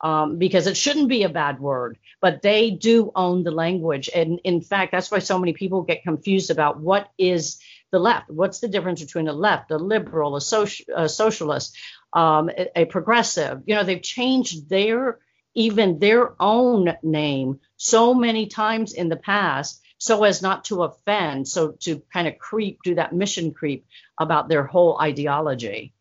Um, 0.02 0.38
because 0.38 0.68
it 0.68 0.76
shouldn't 0.76 1.08
be 1.08 1.24
a 1.24 1.30
bad 1.30 1.62
word, 1.62 1.98
but 2.20 2.42
they 2.42 2.72
do 2.72 3.10
own 3.16 3.44
the 3.44 3.52
language. 3.52 4.10
And 4.14 4.38
in 4.44 4.60
fact, 4.60 4.92
that's 4.92 5.10
why 5.10 5.20
so 5.20 5.40
many 5.40 5.54
people 5.54 5.84
get 5.84 6.04
confused 6.04 6.50
about 6.52 6.78
what 6.78 7.10
is 7.18 7.62
the 7.90 8.00
left. 8.00 8.30
What's 8.30 8.60
the 8.60 8.68
difference 8.68 9.00
between 9.02 9.30
a 9.30 9.34
left, 9.34 9.72
a 9.72 9.78
liberal, 9.78 10.36
a, 10.36 10.40
soci- 10.40 10.84
a 10.94 11.08
socialist, 11.08 11.78
um, 12.12 12.50
a, 12.50 12.82
a 12.82 12.86
progressive? 12.86 13.62
You 13.66 13.76
know, 13.76 13.86
they've 13.86 14.02
changed 14.02 14.68
their 14.70 15.20
even 15.56 16.00
their 16.00 16.34
own 16.38 16.98
name 17.02 17.62
so 17.78 18.14
many 18.14 18.48
times 18.48 18.92
in 18.92 19.08
the 19.08 19.16
past 19.16 19.80
so 20.04 20.26
as 20.26 20.42
not 20.42 20.66
to 20.66 20.84
offend, 20.84 21.48
so 21.48 21.72
to 21.80 22.02
kind 22.12 22.28
of 22.28 22.38
creep, 22.38 22.80
do 22.84 22.96
that 22.96 23.14
mission 23.14 23.54
creep 23.54 23.86
about 24.20 24.50
their 24.50 24.66
whole 24.66 25.00
ideology. 25.00 25.94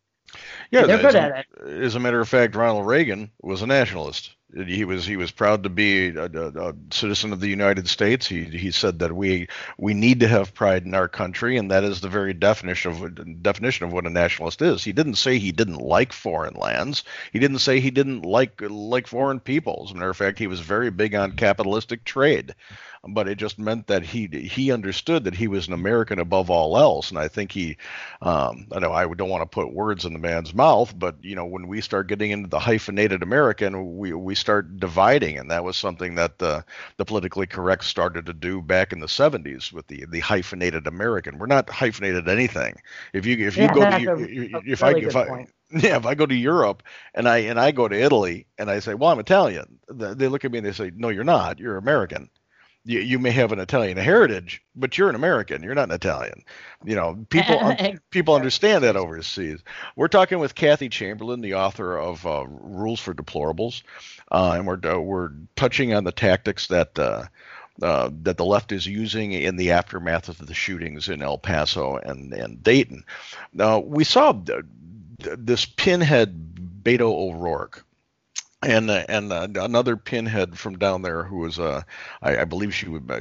Yeah, 0.73 0.87
they're 0.87 0.97
good 0.99 1.15
at 1.15 1.41
it. 1.61 1.69
As 1.69 1.95
a 1.95 2.01
matter 2.01 2.21
of 2.21 2.29
fact, 2.29 2.57
Ronald 2.57 2.85
Reagan 2.87 3.31
was 3.43 3.63
a 3.63 3.67
nationalist. 3.69 4.31
He 4.67 4.85
was 4.85 5.07
he 5.07 5.17
was 5.17 5.31
proud 5.31 5.63
to 5.63 5.71
be 5.71 6.09
a, 6.09 6.25
a, 6.25 6.27
a, 6.71 6.75
citizen 6.91 7.33
of 7.33 7.41
the 7.41 7.49
United 7.49 7.89
States. 7.89 8.27
He 8.27 8.45
he 8.45 8.71
said 8.71 8.99
that 8.99 9.15
we 9.15 9.49
we 9.79 9.95
need 9.95 10.21
to 10.21 10.29
have 10.29 10.53
pride 10.53 10.85
in 10.85 10.95
our 10.95 11.09
country, 11.09 11.57
and 11.57 11.71
that 11.71 11.85
is 11.85 12.01
the 12.01 12.09
very 12.09 12.35
definition 12.35 12.91
of 12.93 13.43
definition 13.43 13.87
of 13.87 13.93
what 13.95 14.07
a 14.07 14.11
nationalist 14.11 14.61
is. 14.63 14.83
He 14.85 14.93
didn't 14.93 15.15
say 15.15 15.39
he 15.39 15.53
didn't 15.53 15.81
like 15.81 16.13
foreign 16.13 16.55
lands. 16.55 17.05
He 17.33 17.39
didn't 17.39 17.61
say 17.61 17.81
he 17.81 17.91
didn't 17.91 18.23
like 18.23 18.61
like 18.61 19.07
foreign 19.07 19.41
people. 19.41 19.83
As 19.87 19.93
a 19.93 19.95
matter 19.95 20.11
of 20.11 20.17
fact, 20.17 20.39
he 20.39 20.49
was 20.49 20.61
very 20.61 20.91
big 20.91 21.15
on 21.15 21.33
capitalistic 21.33 22.05
trade 22.05 22.55
but 23.09 23.29
it 23.29 23.37
just 23.37 23.59
meant 23.59 23.87
that 23.89 24.03
he 24.05 24.27
he 24.29 24.71
understood 24.71 25.25
that 25.25 25.35
he 25.35 25.49
was 25.49 25.67
an 25.67 25.73
American 25.73 26.21
above 26.21 26.51
all 26.51 26.79
else, 26.79 27.11
and 27.11 27.19
I 27.19 27.27
think 27.27 27.51
he, 27.51 27.77
um, 28.21 28.67
I 28.71 28.79
know 28.79 28.93
I 28.93 29.07
don't 29.13 29.29
want 29.29 29.43
to 29.43 29.53
put 29.55 29.73
words 29.73 30.05
in 30.05 30.13
the 30.13 30.21
man's 30.21 30.55
mouth, 30.55 30.97
but 30.97 31.17
you 31.21 31.35
know 31.35 31.45
when 31.45 31.67
we 31.67 31.81
start 31.81 32.07
getting 32.07 32.31
into 32.31 32.49
the 32.49 32.61
hyphenated 32.61 33.23
American, 33.25 33.97
we 33.99 34.13
we 34.13 34.37
start 34.37 34.79
dividing, 34.79 35.37
and 35.37 35.51
that 35.51 35.65
was 35.65 35.77
something 35.77 36.15
that 36.15 36.39
the 36.39 36.65
the 36.97 37.05
politically 37.05 37.47
correct 37.47 37.85
started 37.85 38.25
to 38.27 38.33
do 38.33 38.63
back 38.63 38.93
in 38.93 39.01
the 39.01 39.07
'70s 39.09 39.73
with 39.73 39.87
the 39.89 40.05
the 40.07 40.21
hyphenated 40.21 40.87
American. 40.87 41.39
We're 41.39 41.47
not 41.47 41.69
hyphenated 41.71 42.29
anything. 42.29 42.77
If 43.15 43.27
you 43.27 43.45
if 43.49 43.57
you 43.57 43.65
yeah, 43.65 43.75
go 43.75 43.91
to 43.91 43.97
a, 43.97 44.19
if, 44.21 44.21
really 44.37 44.55
I, 44.55 44.61
if 44.65 44.83
I 44.85 44.93
if 44.93 45.17
I 45.17 45.47
yeah, 45.75 45.97
if 45.97 46.07
I 46.07 46.15
go 46.15 46.27
to 46.27 46.35
Europe 46.35 46.85
and 47.15 47.29
I 47.29 47.39
and 47.39 47.59
I 47.59 47.73
go 47.73 47.89
to 47.89 48.01
Italy 48.01 48.47
and 48.59 48.71
I 48.71 48.79
say, 48.79 48.95
"Well, 48.95 49.11
I'm 49.11 49.19
Italian," 49.19 49.81
they 49.91 50.29
look 50.29 50.45
at 50.45 50.53
me 50.53 50.59
and 50.59 50.67
they 50.69 50.73
say, 50.73 50.93
"No, 50.95 51.09
you're 51.09 51.25
not. 51.25 51.59
You're 51.59 51.79
American." 51.79 52.31
you, 52.85 53.01
you 53.01 53.19
may 53.19 53.31
have 53.31 53.53
an 53.53 53.61
Italian 53.61 53.97
heritage, 53.97 54.63
but 54.75 54.97
you're 54.99 55.09
an 55.09 55.15
American. 55.15 55.63
You're 55.63 55.75
not 55.75 55.89
an 55.89 55.95
Italian. 55.95 56.45
You 56.85 56.97
know, 56.97 57.27
people 57.31 57.59
un- 57.61 58.01
people 58.11 58.35
understand 58.35 58.83
that 58.85 58.97
overseas. 58.97 59.61
We're 59.97 60.09
talking 60.09 60.39
with 60.39 60.55
Kathy 60.55 60.89
Chamberlain, 60.89 61.41
the 61.41 61.55
author 61.55 61.97
of 61.97 62.27
uh, 62.27 62.45
Rules 62.49 63.01
for 63.01 63.15
Deplorables, 63.15 63.83
uh, 64.31 64.53
and 64.57 64.67
we're 64.67 64.81
uh, 64.85 64.99
we're 64.99 65.31
touching 65.57 65.95
on 65.95 66.05
the 66.05 66.13
tactics 66.13 66.67
that. 66.69 66.99
Uh, 66.99 67.25
uh, 67.81 68.11
that 68.23 68.37
the 68.37 68.45
left 68.45 68.71
is 68.71 68.87
using 68.87 69.33
in 69.33 69.57
the 69.57 69.71
aftermath 69.73 70.29
of 70.29 70.37
the 70.47 70.53
shootings 70.53 71.09
in 71.09 71.23
El 71.23 71.39
Paso 71.39 71.97
and, 71.97 72.33
and 72.35 72.63
Dayton. 72.63 73.03
Now, 73.55 73.79
we 73.79 74.05
saw 74.05 74.39
this 75.19 75.65
pinhead 75.65 76.61
Beto 76.85 77.11
O'Rourke, 77.11 77.83
and 78.63 78.89
uh, 78.91 79.05
and 79.09 79.33
uh, 79.33 79.49
another 79.57 79.97
pinhead 79.97 80.59
from 80.59 80.79
down 80.79 81.03
there 81.03 81.25
who 81.25 81.39
was 81.39 81.59
uh, 81.59 81.83
I, 82.23 82.45
believe 82.45 82.75
she 82.75 82.89
would 82.89 83.11
uh, 83.11 83.21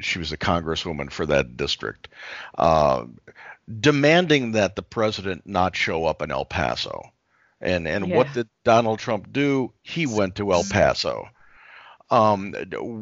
she 0.00 0.18
was 0.18 0.32
a 0.32 0.36
congresswoman 0.36 1.10
for 1.10 1.26
that 1.26 1.56
district, 1.56 2.08
uh, 2.56 3.04
demanding 3.80 4.52
that 4.52 4.76
the 4.76 4.82
president 4.82 5.42
not 5.46 5.74
show 5.76 6.04
up 6.04 6.22
in 6.22 6.30
El 6.30 6.44
Paso, 6.44 7.12
and 7.60 7.88
and 7.88 8.06
yeah. 8.08 8.16
what 8.16 8.32
did 8.32 8.48
Donald 8.64 8.98
Trump 9.00 9.32
do? 9.32 9.72
He 9.82 10.06
went 10.06 10.36
to 10.36 10.52
El 10.52 10.64
Paso 10.64 11.26
um, 12.10 12.52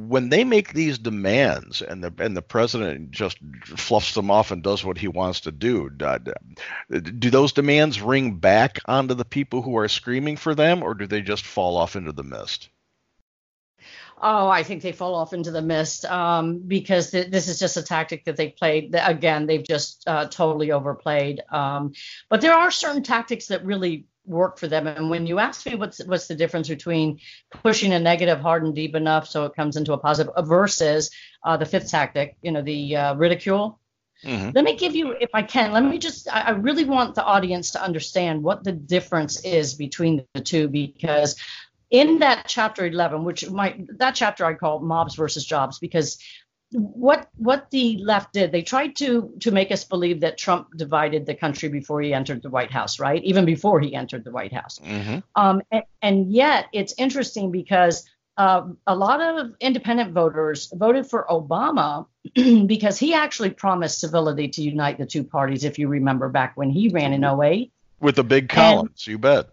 when 0.08 0.30
they 0.30 0.44
make 0.44 0.72
these 0.72 0.98
demands 0.98 1.82
and 1.82 2.02
the 2.02 2.12
and 2.18 2.36
the 2.36 2.40
president 2.42 3.10
just 3.10 3.36
fluffs 3.64 4.14
them 4.14 4.30
off 4.30 4.50
and 4.50 4.62
does 4.62 4.84
what 4.84 4.96
he 4.98 5.08
wants 5.08 5.40
to 5.40 5.52
do, 5.52 5.90
do 5.92 7.30
those 7.30 7.52
demands 7.52 8.00
ring 8.00 8.36
back 8.36 8.78
onto 8.86 9.14
the 9.14 9.24
people 9.26 9.60
who 9.60 9.76
are 9.76 9.88
screaming 9.88 10.36
for 10.36 10.54
them, 10.54 10.82
or 10.82 10.94
do 10.94 11.06
they 11.06 11.20
just 11.20 11.44
fall 11.44 11.76
off 11.76 11.96
into 11.96 12.12
the 12.12 12.22
mist? 12.22 12.70
Oh, 14.26 14.48
I 14.48 14.62
think 14.62 14.80
they 14.82 14.92
fall 14.92 15.16
off 15.16 15.34
into 15.34 15.50
the 15.50 15.60
mist 15.60 16.06
um, 16.06 16.60
because 16.60 17.10
th- 17.10 17.30
this 17.30 17.48
is 17.48 17.58
just 17.58 17.76
a 17.76 17.82
tactic 17.82 18.24
that 18.24 18.38
they 18.38 18.48
played. 18.48 18.94
Again, 18.94 19.46
they've 19.46 19.66
just 19.66 20.02
uh, 20.06 20.28
totally 20.28 20.72
overplayed. 20.72 21.42
Um, 21.50 21.92
but 22.30 22.40
there 22.40 22.54
are 22.54 22.70
certain 22.70 23.02
tactics 23.02 23.48
that 23.48 23.66
really 23.66 24.06
work 24.26 24.58
for 24.58 24.66
them. 24.66 24.86
And 24.86 25.10
when 25.10 25.26
you 25.26 25.38
ask 25.38 25.66
me 25.66 25.74
what's 25.74 26.04
what's 26.04 26.26
the 26.26 26.34
difference 26.34 26.68
between 26.68 27.20
pushing 27.50 27.92
a 27.92 27.98
negative 27.98 28.40
hard 28.40 28.64
and 28.64 28.74
deep 28.74 28.94
enough 28.94 29.28
so 29.28 29.44
it 29.44 29.54
comes 29.54 29.76
into 29.76 29.92
a 29.92 29.98
positive 29.98 30.32
versus 30.46 31.10
uh, 31.42 31.56
the 31.56 31.66
fifth 31.66 31.90
tactic, 31.90 32.36
you 32.42 32.50
know, 32.52 32.62
the 32.62 32.96
uh, 32.96 33.14
ridicule. 33.16 33.78
Mm-hmm. 34.24 34.50
Let 34.54 34.64
me 34.64 34.76
give 34.76 34.94
you, 34.96 35.12
if 35.20 35.30
I 35.34 35.42
can, 35.42 35.72
let 35.72 35.84
me 35.84 35.98
just. 35.98 36.28
I, 36.34 36.42
I 36.42 36.50
really 36.50 36.84
want 36.84 37.14
the 37.14 37.24
audience 37.24 37.72
to 37.72 37.82
understand 37.82 38.42
what 38.42 38.64
the 38.64 38.72
difference 38.72 39.40
is 39.44 39.74
between 39.74 40.24
the 40.34 40.40
two 40.40 40.68
because 40.68 41.36
in 41.90 42.20
that 42.20 42.46
chapter 42.48 42.86
11 42.86 43.24
which 43.24 43.48
my 43.50 43.78
that 43.98 44.14
chapter 44.14 44.46
i 44.46 44.54
call 44.54 44.80
mobs 44.80 45.16
versus 45.16 45.44
jobs 45.44 45.78
because 45.78 46.16
what 46.74 47.28
what 47.36 47.70
the 47.70 47.98
left 47.98 48.32
did 48.32 48.50
they 48.50 48.60
tried 48.62 48.96
to 48.96 49.32
to 49.38 49.52
make 49.52 49.70
us 49.70 49.84
believe 49.84 50.20
that 50.20 50.36
trump 50.36 50.76
divided 50.76 51.24
the 51.24 51.34
country 51.34 51.68
before 51.68 52.00
he 52.02 52.12
entered 52.12 52.42
the 52.42 52.50
white 52.50 52.70
house 52.72 52.98
right 52.98 53.22
even 53.22 53.44
before 53.44 53.80
he 53.80 53.94
entered 53.94 54.24
the 54.24 54.32
white 54.32 54.52
house 54.52 54.80
mm-hmm. 54.80 55.18
um, 55.36 55.62
and, 55.70 55.82
and, 56.02 56.32
yet 56.32 56.66
it's 56.72 56.92
interesting 56.98 57.52
because 57.52 58.04
uh, 58.38 58.66
a 58.88 58.94
lot 58.96 59.20
of 59.20 59.54
independent 59.60 60.12
voters 60.12 60.68
voted 60.74 61.06
for 61.06 61.24
obama 61.30 62.06
because 62.66 62.98
he 62.98 63.14
actually 63.14 63.50
promised 63.50 64.00
civility 64.00 64.48
to 64.48 64.60
unite 64.60 64.98
the 64.98 65.06
two 65.06 65.22
parties 65.22 65.62
if 65.62 65.78
you 65.78 65.86
remember 65.86 66.28
back 66.28 66.56
when 66.56 66.70
he 66.70 66.88
ran 66.88 67.12
in 67.12 67.20
mm-hmm. 67.20 67.40
08 67.40 67.72
with 68.00 68.16
the 68.16 68.24
big 68.24 68.48
columns 68.48 69.04
and, 69.06 69.12
you 69.12 69.16
bet 69.18 69.46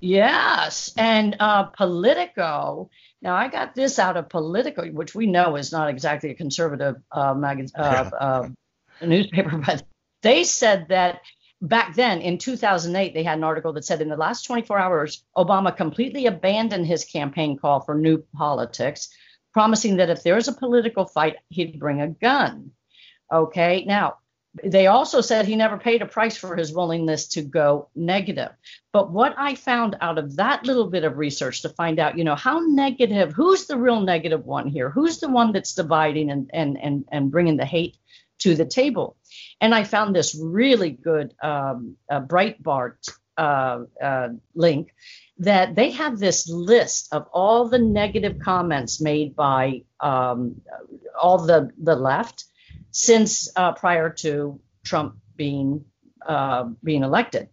Yes. 0.00 0.92
And 0.96 1.36
uh, 1.40 1.64
Politico. 1.64 2.90
Now, 3.22 3.36
I 3.36 3.48
got 3.48 3.74
this 3.74 3.98
out 3.98 4.16
of 4.16 4.30
Politico, 4.30 4.86
which 4.88 5.14
we 5.14 5.26
know 5.26 5.56
is 5.56 5.72
not 5.72 5.90
exactly 5.90 6.30
a 6.30 6.34
conservative 6.34 6.96
uh, 7.12 7.34
magazine, 7.34 7.76
uh, 7.78 8.10
uh, 8.18 8.48
newspaper, 9.06 9.58
but 9.58 9.82
they 10.22 10.44
said 10.44 10.86
that 10.88 11.20
back 11.60 11.94
then 11.94 12.22
in 12.22 12.38
2008, 12.38 13.12
they 13.12 13.22
had 13.22 13.36
an 13.36 13.44
article 13.44 13.74
that 13.74 13.84
said 13.84 14.00
in 14.00 14.08
the 14.08 14.16
last 14.16 14.46
24 14.46 14.78
hours, 14.78 15.22
Obama 15.36 15.74
completely 15.76 16.26
abandoned 16.26 16.86
his 16.86 17.04
campaign 17.04 17.58
call 17.58 17.80
for 17.80 17.94
new 17.94 18.24
politics, 18.34 19.10
promising 19.52 19.98
that 19.98 20.08
if 20.10 20.22
there 20.22 20.38
is 20.38 20.48
a 20.48 20.52
political 20.52 21.04
fight, 21.04 21.36
he'd 21.50 21.78
bring 21.78 22.00
a 22.00 22.08
gun. 22.08 22.70
Okay. 23.30 23.84
Now, 23.86 24.16
they 24.64 24.88
also 24.88 25.20
said 25.20 25.46
he 25.46 25.54
never 25.54 25.78
paid 25.78 26.02
a 26.02 26.06
price 26.06 26.36
for 26.36 26.56
his 26.56 26.72
willingness 26.74 27.28
to 27.28 27.42
go 27.42 27.88
negative. 27.94 28.50
But 28.92 29.12
what 29.12 29.34
I 29.38 29.54
found 29.54 29.96
out 30.00 30.18
of 30.18 30.36
that 30.36 30.66
little 30.66 30.88
bit 30.88 31.04
of 31.04 31.18
research 31.18 31.62
to 31.62 31.68
find 31.68 32.00
out, 32.00 32.18
you 32.18 32.24
know, 32.24 32.34
how 32.34 32.58
negative, 32.58 33.32
who's 33.32 33.66
the 33.66 33.78
real 33.78 34.00
negative 34.00 34.44
one 34.44 34.66
here? 34.66 34.90
Who's 34.90 35.18
the 35.20 35.28
one 35.30 35.52
that's 35.52 35.74
dividing 35.74 36.30
and 36.30 36.50
and 36.52 36.78
and, 36.82 37.04
and 37.12 37.30
bringing 37.30 37.58
the 37.58 37.64
hate 37.64 37.96
to 38.38 38.56
the 38.56 38.64
table? 38.64 39.16
And 39.60 39.72
I 39.72 39.84
found 39.84 40.16
this 40.16 40.34
really 40.40 40.90
good 40.90 41.32
um, 41.40 41.94
uh, 42.10 42.20
Breitbart 42.20 43.08
uh, 43.38 43.84
uh, 44.02 44.28
link 44.56 44.92
that 45.38 45.76
they 45.76 45.90
have 45.92 46.18
this 46.18 46.48
list 46.48 47.08
of 47.14 47.28
all 47.32 47.68
the 47.68 47.78
negative 47.78 48.40
comments 48.40 49.00
made 49.00 49.36
by 49.36 49.84
um, 50.00 50.60
all 51.22 51.38
the 51.46 51.70
the 51.80 51.94
left 51.94 52.46
since 52.90 53.48
uh, 53.56 53.72
prior 53.72 54.10
to 54.10 54.60
Trump 54.84 55.16
being 55.36 55.84
uh, 56.26 56.68
being 56.84 57.02
elected. 57.02 57.48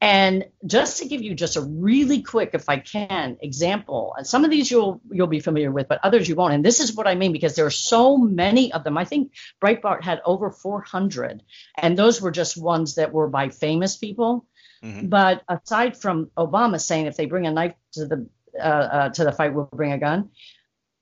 And 0.00 0.44
just 0.64 1.02
to 1.02 1.08
give 1.08 1.22
you 1.22 1.34
just 1.34 1.56
a 1.56 1.60
really 1.60 2.22
quick, 2.22 2.50
if 2.54 2.68
I 2.68 2.78
can, 2.78 3.36
example, 3.42 4.14
and 4.16 4.24
some 4.26 4.44
of 4.44 4.50
these 4.50 4.70
you'll 4.70 5.00
you'll 5.10 5.26
be 5.26 5.40
familiar 5.40 5.70
with, 5.72 5.88
but 5.88 6.00
others 6.04 6.28
you 6.28 6.36
won't. 6.36 6.54
And 6.54 6.64
this 6.64 6.78
is 6.80 6.94
what 6.94 7.08
I 7.08 7.14
mean 7.16 7.32
because 7.32 7.56
there 7.56 7.66
are 7.66 7.70
so 7.70 8.16
many 8.16 8.72
of 8.72 8.84
them. 8.84 8.96
I 8.96 9.04
think 9.04 9.32
Breitbart 9.60 10.02
had 10.04 10.20
over 10.24 10.50
400, 10.50 11.42
and 11.76 11.98
those 11.98 12.20
were 12.20 12.30
just 12.30 12.56
ones 12.56 12.94
that 12.96 13.12
were 13.12 13.28
by 13.28 13.48
famous 13.48 13.96
people. 13.96 14.46
Mm-hmm. 14.84 15.08
But 15.08 15.42
aside 15.48 15.96
from 15.96 16.30
Obama 16.36 16.80
saying 16.80 17.06
if 17.06 17.16
they 17.16 17.26
bring 17.26 17.46
a 17.46 17.52
knife 17.52 17.74
to 17.92 18.06
the 18.06 18.28
uh, 18.56 18.60
uh, 18.62 19.08
to 19.10 19.24
the 19.24 19.32
fight, 19.32 19.52
we'll 19.52 19.68
bring 19.72 19.92
a 19.92 19.98
gun. 19.98 20.30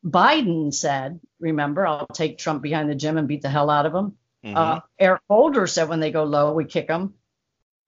Biden 0.04 0.72
said, 0.72 1.20
remember, 1.40 1.86
I'll 1.86 2.06
take 2.06 2.38
Trump 2.38 2.62
behind 2.62 2.88
the 2.88 2.94
gym 2.94 3.18
and 3.18 3.28
beat 3.28 3.42
the 3.42 3.50
hell 3.50 3.70
out 3.70 3.86
of 3.86 3.94
him. 3.94 4.16
Mm-hmm. 4.44 4.56
Uh, 4.56 4.80
Eric 4.98 5.20
Holder 5.28 5.66
said, 5.66 5.88
when 5.88 6.00
they 6.00 6.10
go 6.10 6.24
low, 6.24 6.54
we 6.54 6.64
kick 6.64 6.88
them. 6.88 7.14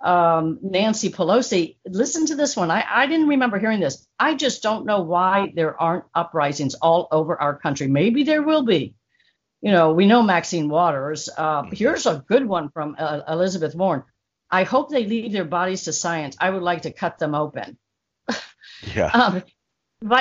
Um, 0.01 0.59
Nancy 0.63 1.11
Pelosi, 1.11 1.77
listen 1.87 2.27
to 2.27 2.35
this 2.37 2.57
one. 2.57 2.71
I, 2.71 2.85
I 2.89 3.07
didn't 3.07 3.29
remember 3.29 3.59
hearing 3.59 3.81
this. 3.81 4.07
I 4.19 4.35
just 4.35 4.63
don't 4.63 4.85
know 4.85 5.03
why 5.03 5.53
there 5.55 5.81
aren't 5.81 6.05
uprisings 6.15 6.75
all 6.75 7.09
over 7.11 7.41
our 7.41 7.57
country. 7.57 7.87
Maybe 7.87 8.25
there 8.25 8.43
will 8.43 8.63
be. 8.63 8.95
You 9.63 9.71
know, 9.71 9.93
we 9.93 10.07
know 10.07 10.23
Maxine 10.23 10.69
Waters. 10.69 11.31
Uh, 11.35 11.63
mm-hmm. 11.63 11.75
Here's 11.75 12.05
a 12.07 12.23
good 12.29 12.45
one 12.45 12.69
from 12.71 12.97
uh, 12.99 13.21
Elizabeth 13.29 13.75
Warren. 13.75 14.03
I 14.51 14.65
hope 14.65 14.91
they 14.91 15.07
leave 15.07 15.33
their 15.33 15.45
bodies 15.47 15.85
to 15.85 15.93
science. 15.95 16.37
I 16.39 16.51
would 16.51 16.63
like 16.63 16.83
to 16.83 16.93
cut 16.93 17.19
them 17.19 17.35
open. 17.35 17.79
Yeah. 18.95 19.11
Um, 19.15 19.43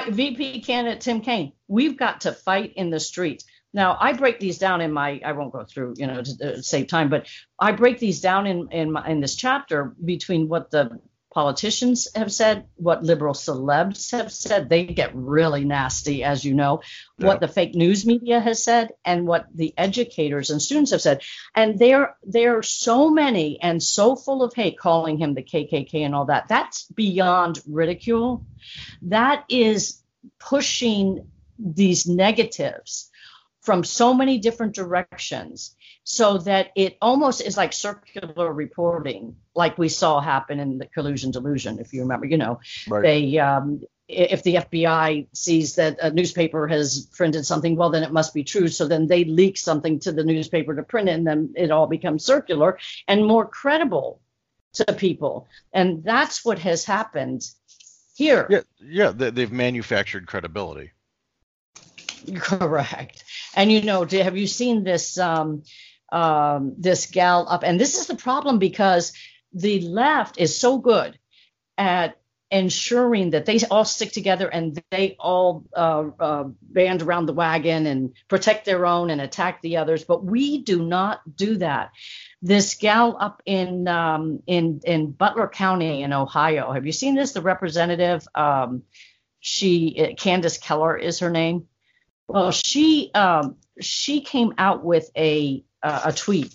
VP 0.09 0.61
candidate 0.61 1.01
Tim 1.01 1.21
Kaine. 1.21 1.53
We've 1.67 1.97
got 1.97 2.21
to 2.21 2.31
fight 2.31 2.73
in 2.75 2.89
the 2.91 2.99
streets. 2.99 3.45
Now 3.73 3.97
I 3.99 4.13
break 4.13 4.39
these 4.39 4.57
down 4.59 4.81
in 4.81 4.91
my 4.91 5.21
I 5.25 5.31
won't 5.31 5.53
go 5.53 5.63
through 5.63 5.93
you 5.97 6.07
know 6.07 6.21
to, 6.21 6.61
save 6.61 6.87
time, 6.87 7.09
but 7.09 7.27
I 7.59 7.71
break 7.71 7.99
these 7.99 8.19
down 8.21 8.45
in 8.45 8.69
in, 8.71 8.91
my, 8.91 9.07
in 9.07 9.21
this 9.21 9.35
chapter 9.35 9.93
between 10.05 10.49
what 10.49 10.69
the 10.71 10.99
politicians 11.31 12.09
have 12.13 12.31
said, 12.31 12.65
what 12.75 13.03
liberal 13.03 13.33
celebs 13.33 14.11
have 14.11 14.31
said. 14.31 14.67
They 14.69 14.83
get 14.83 15.15
really 15.15 15.63
nasty, 15.63 16.23
as 16.23 16.43
you 16.43 16.53
know, 16.53 16.81
yeah. 17.17 17.27
what 17.27 17.39
the 17.39 17.47
fake 17.47 17.73
news 17.73 18.05
media 18.05 18.39
has 18.39 18.63
said, 18.63 18.91
and 19.05 19.25
what 19.25 19.45
the 19.55 19.73
educators 19.77 20.49
and 20.49 20.61
students 20.61 20.91
have 20.91 21.01
said. 21.01 21.21
And 21.55 21.79
there, 21.79 22.15
there 22.23 22.57
are 22.57 22.63
so 22.63 23.09
many 23.09 23.59
and 23.61 23.81
so 23.81 24.15
full 24.15 24.43
of 24.43 24.53
hate 24.53 24.77
calling 24.77 25.17
him 25.17 25.33
the 25.33 25.43
KKK 25.43 25.93
and 26.05 26.13
all 26.13 26.25
that. 26.25 26.49
That's 26.49 26.83
beyond 26.85 27.59
ridicule. 27.67 28.45
That 29.03 29.45
is 29.49 30.01
pushing 30.39 31.27
these 31.57 32.05
negatives 32.07 33.09
from 33.61 33.83
so 33.83 34.13
many 34.13 34.39
different 34.39 34.73
directions 34.75 35.75
so 36.03 36.39
that 36.39 36.71
it 36.75 36.97
almost 37.01 37.41
is 37.41 37.57
like 37.57 37.73
circular 37.73 38.51
reporting, 38.51 39.35
like 39.55 39.77
we 39.77 39.87
saw 39.89 40.19
happen 40.19 40.59
in 40.59 40.77
the 40.79 40.85
collusion 40.87 41.31
delusion, 41.31 41.79
if 41.79 41.93
you 41.93 42.01
remember. 42.01 42.25
You 42.25 42.37
know, 42.37 42.59
right. 42.87 43.01
they 43.03 43.37
um, 43.37 43.81
if 44.07 44.41
the 44.43 44.55
FBI 44.55 45.27
sees 45.33 45.75
that 45.75 45.99
a 46.01 46.09
newspaper 46.11 46.67
has 46.67 47.05
printed 47.15 47.45
something, 47.45 47.75
well, 47.75 47.91
then 47.91 48.01
it 48.03 48.11
must 48.11 48.33
be 48.33 48.43
true. 48.43 48.67
So 48.67 48.87
then 48.87 49.07
they 49.07 49.23
leak 49.25 49.57
something 49.57 49.99
to 49.99 50.11
the 50.11 50.23
newspaper 50.23 50.75
to 50.75 50.83
print 50.83 51.07
it, 51.09 51.13
and 51.13 51.27
then 51.27 51.53
it 51.55 51.69
all 51.71 51.87
becomes 51.87 52.25
circular 52.25 52.79
and 53.07 53.25
more 53.25 53.45
credible 53.47 54.21
to 54.73 54.91
people. 54.93 55.47
And 55.71 56.03
that's 56.03 56.43
what 56.43 56.57
has 56.59 56.83
happened 56.83 57.43
here. 58.15 58.47
Yeah, 58.49 58.61
yeah, 58.81 59.11
they've 59.11 59.51
manufactured 59.51 60.25
credibility. 60.25 60.91
Correct. 62.35 63.23
And 63.55 63.71
you 63.71 63.81
know, 63.83 64.03
have 64.03 64.35
you 64.37 64.47
seen 64.47 64.83
this? 64.83 65.19
Um, 65.19 65.61
um, 66.11 66.73
this 66.77 67.07
gal 67.07 67.47
up. 67.49 67.63
And 67.63 67.79
this 67.79 67.97
is 67.97 68.07
the 68.07 68.15
problem 68.15 68.59
because 68.59 69.13
the 69.53 69.81
left 69.81 70.37
is 70.39 70.57
so 70.57 70.77
good 70.77 71.17
at 71.77 72.17
ensuring 72.51 73.29
that 73.29 73.45
they 73.45 73.57
all 73.71 73.85
stick 73.85 74.11
together 74.11 74.45
and 74.47 74.81
they 74.91 75.15
all 75.19 75.63
uh, 75.73 76.03
uh, 76.19 76.43
band 76.61 77.01
around 77.01 77.25
the 77.25 77.33
wagon 77.33 77.85
and 77.85 78.13
protect 78.27 78.65
their 78.65 78.85
own 78.85 79.09
and 79.09 79.21
attack 79.21 79.61
the 79.61 79.77
others. 79.77 80.03
But 80.03 80.23
we 80.25 80.61
do 80.63 80.83
not 80.85 81.21
do 81.33 81.57
that. 81.57 81.91
This 82.41 82.75
gal 82.75 83.15
up 83.19 83.41
in 83.45 83.87
um, 83.87 84.41
in 84.47 84.81
in 84.83 85.11
Butler 85.11 85.47
County 85.47 86.01
in 86.01 86.11
Ohio. 86.11 86.71
Have 86.73 86.85
you 86.87 86.91
seen 86.91 87.15
this? 87.15 87.33
The 87.33 87.41
representative, 87.41 88.27
um, 88.33 88.81
she 89.39 89.95
uh, 89.99 90.15
Candice 90.21 90.59
Keller 90.59 90.97
is 90.97 91.19
her 91.19 91.29
name. 91.29 91.67
Well, 92.27 92.51
she 92.51 93.11
um, 93.13 93.57
she 93.79 94.21
came 94.21 94.55
out 94.57 94.83
with 94.83 95.09
a 95.15 95.63
uh, 95.83 96.01
a 96.05 96.13
tweet 96.13 96.53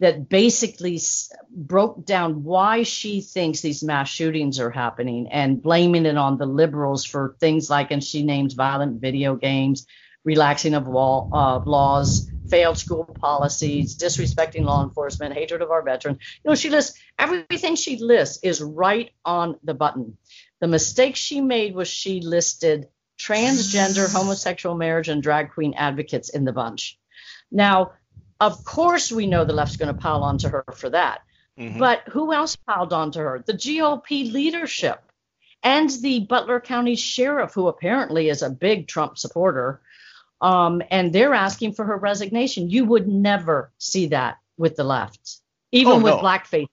that 0.00 0.28
basically 0.28 0.98
broke 1.54 2.06
down 2.06 2.42
why 2.42 2.82
she 2.84 3.20
thinks 3.20 3.60
these 3.60 3.82
mass 3.82 4.08
shootings 4.08 4.58
are 4.58 4.70
happening 4.70 5.28
and 5.30 5.62
blaming 5.62 6.06
it 6.06 6.16
on 6.16 6.38
the 6.38 6.46
liberals 6.46 7.04
for 7.04 7.36
things 7.38 7.68
like, 7.68 7.90
and 7.90 8.02
she 8.02 8.22
names 8.22 8.54
violent 8.54 9.00
video 9.02 9.34
games, 9.36 9.86
relaxing 10.24 10.72
of 10.72 10.86
uh, 10.86 11.58
laws, 11.60 12.30
failed 12.48 12.78
school 12.78 13.04
policies, 13.04 13.96
disrespecting 13.98 14.64
law 14.64 14.82
enforcement, 14.82 15.34
hatred 15.34 15.60
of 15.60 15.70
our 15.70 15.82
veterans. 15.82 16.18
You 16.44 16.48
know, 16.50 16.54
she 16.54 16.70
lists 16.70 16.98
everything 17.18 17.74
she 17.76 17.98
lists 17.98 18.42
is 18.42 18.62
right 18.62 19.10
on 19.24 19.58
the 19.62 19.74
button. 19.74 20.16
The 20.60 20.68
mistake 20.68 21.16
she 21.16 21.42
made 21.42 21.74
was 21.74 21.88
she 21.88 22.22
listed 22.22 22.88
transgender, 23.18 24.10
homosexual 24.10 24.74
marriage, 24.76 25.10
and 25.10 25.22
drag 25.22 25.50
queen 25.50 25.74
advocates 25.76 26.30
in 26.30 26.46
the 26.46 26.52
bunch. 26.52 26.98
Now, 27.52 27.92
of 28.40 28.64
course, 28.64 29.12
we 29.12 29.26
know 29.26 29.44
the 29.44 29.52
left's 29.52 29.76
going 29.76 29.94
to 29.94 30.00
pile 30.00 30.22
onto 30.22 30.48
her 30.48 30.64
for 30.74 30.88
that. 30.90 31.20
Mm-hmm. 31.58 31.78
But 31.78 32.08
who 32.08 32.32
else 32.32 32.56
piled 32.56 32.92
onto 32.94 33.20
her? 33.20 33.44
The 33.46 33.52
GOP 33.52 34.32
leadership 34.32 35.02
and 35.62 35.90
the 36.00 36.20
Butler 36.20 36.58
County 36.58 36.96
sheriff, 36.96 37.52
who 37.52 37.68
apparently 37.68 38.30
is 38.30 38.40
a 38.40 38.48
big 38.48 38.88
Trump 38.88 39.18
supporter. 39.18 39.82
Um, 40.40 40.80
and 40.90 41.12
they're 41.14 41.34
asking 41.34 41.74
for 41.74 41.84
her 41.84 41.98
resignation. 41.98 42.70
You 42.70 42.86
would 42.86 43.06
never 43.06 43.72
see 43.76 44.06
that 44.06 44.38
with 44.56 44.74
the 44.74 44.84
left, 44.84 45.36
even 45.70 45.92
oh, 45.92 45.98
no. 45.98 46.02
with 46.04 46.14
blackface. 46.14 46.66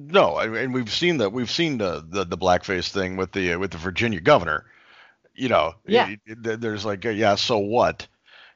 No, 0.00 0.38
and 0.38 0.72
we've 0.72 0.92
seen 0.92 1.16
that. 1.18 1.32
We've 1.32 1.50
seen 1.50 1.78
the, 1.78 2.04
the, 2.08 2.22
the 2.24 2.38
blackface 2.38 2.88
thing 2.90 3.16
with 3.16 3.32
the 3.32 3.56
with 3.56 3.72
the 3.72 3.78
Virginia 3.78 4.20
governor. 4.20 4.64
You 5.34 5.48
know, 5.48 5.74
yeah. 5.86 6.14
It, 6.24 6.38
it, 6.46 6.60
there's 6.60 6.84
like, 6.84 7.02
yeah, 7.02 7.34
so 7.34 7.58
what? 7.58 8.06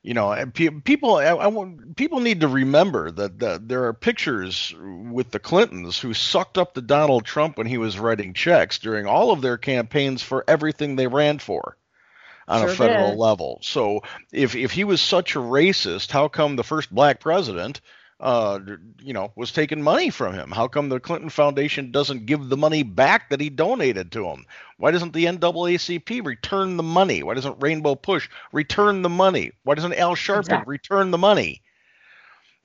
you 0.03 0.15
know, 0.15 0.33
and 0.33 0.53
pe- 0.53 0.69
people, 0.81 1.17
I, 1.17 1.27
I 1.27 1.47
want, 1.47 1.97
people 1.97 2.21
need 2.21 2.41
to 2.41 2.49
remember 2.49 3.11
that, 3.12 3.38
that 3.38 3.69
there 3.69 3.85
are 3.85 3.93
pictures 3.93 4.75
with 4.79 5.31
the 5.31 5.38
Clintons 5.38 5.99
who 5.99 6.12
sucked 6.12 6.59
up 6.59 6.75
to 6.75 6.81
Donald 6.83 7.25
Trump 7.25 7.57
when 7.57 7.69
he 7.69 7.79
was 7.79 7.99
writing 7.99 8.35
checks 8.35 8.79
during 8.79 9.07
all 9.07 9.31
of 9.31 9.41
their 9.41 9.59
campaigns 9.59 10.21
for 10.23 10.45
everything 10.49 10.97
they 10.97 11.07
ran 11.07 11.38
for 11.38 11.77
on 12.49 12.62
sure 12.62 12.71
a 12.71 12.75
federal 12.75 13.11
did. 13.11 13.19
level. 13.19 13.61
So 13.62 14.03
if 14.33 14.57
if 14.57 14.73
he 14.73 14.83
was 14.83 15.01
such 15.01 15.37
a 15.37 15.41
racist, 15.41 16.11
how 16.11 16.27
come 16.27 16.57
the 16.57 16.65
first 16.65 16.93
black 16.93 17.21
president 17.21 17.81
uh, 18.22 18.61
you 19.02 19.12
know, 19.12 19.32
was 19.35 19.50
taking 19.52 19.82
money 19.82 20.08
from 20.08 20.32
him? 20.35 20.52
How 20.52 20.68
come 20.68 20.88
the 20.88 21.00
Clinton 21.00 21.28
Foundation 21.28 21.90
doesn't 21.90 22.24
give 22.26 22.48
the 22.48 22.56
money 22.56 22.85
back 22.85 23.30
that 23.30 23.40
he 23.40 23.50
donated 23.50 24.12
to 24.12 24.26
him? 24.26 24.46
Why 24.78 24.92
doesn't 24.92 25.12
the 25.12 25.24
NAACP 25.24 26.24
return 26.24 26.76
the 26.76 26.85
money? 26.85 27.24
Why 27.24 27.35
doesn't 27.35 27.61
Rainbow 27.61 27.96
Push 27.96 28.30
return 28.52 29.02
the 29.02 29.08
money? 29.08 29.50
Why 29.64 29.74
doesn't 29.74 29.94
Al 29.94 30.14
Sharpton 30.14 30.38
exactly. 30.40 30.70
return 30.70 31.11
the 31.11 31.18
money? 31.18 31.62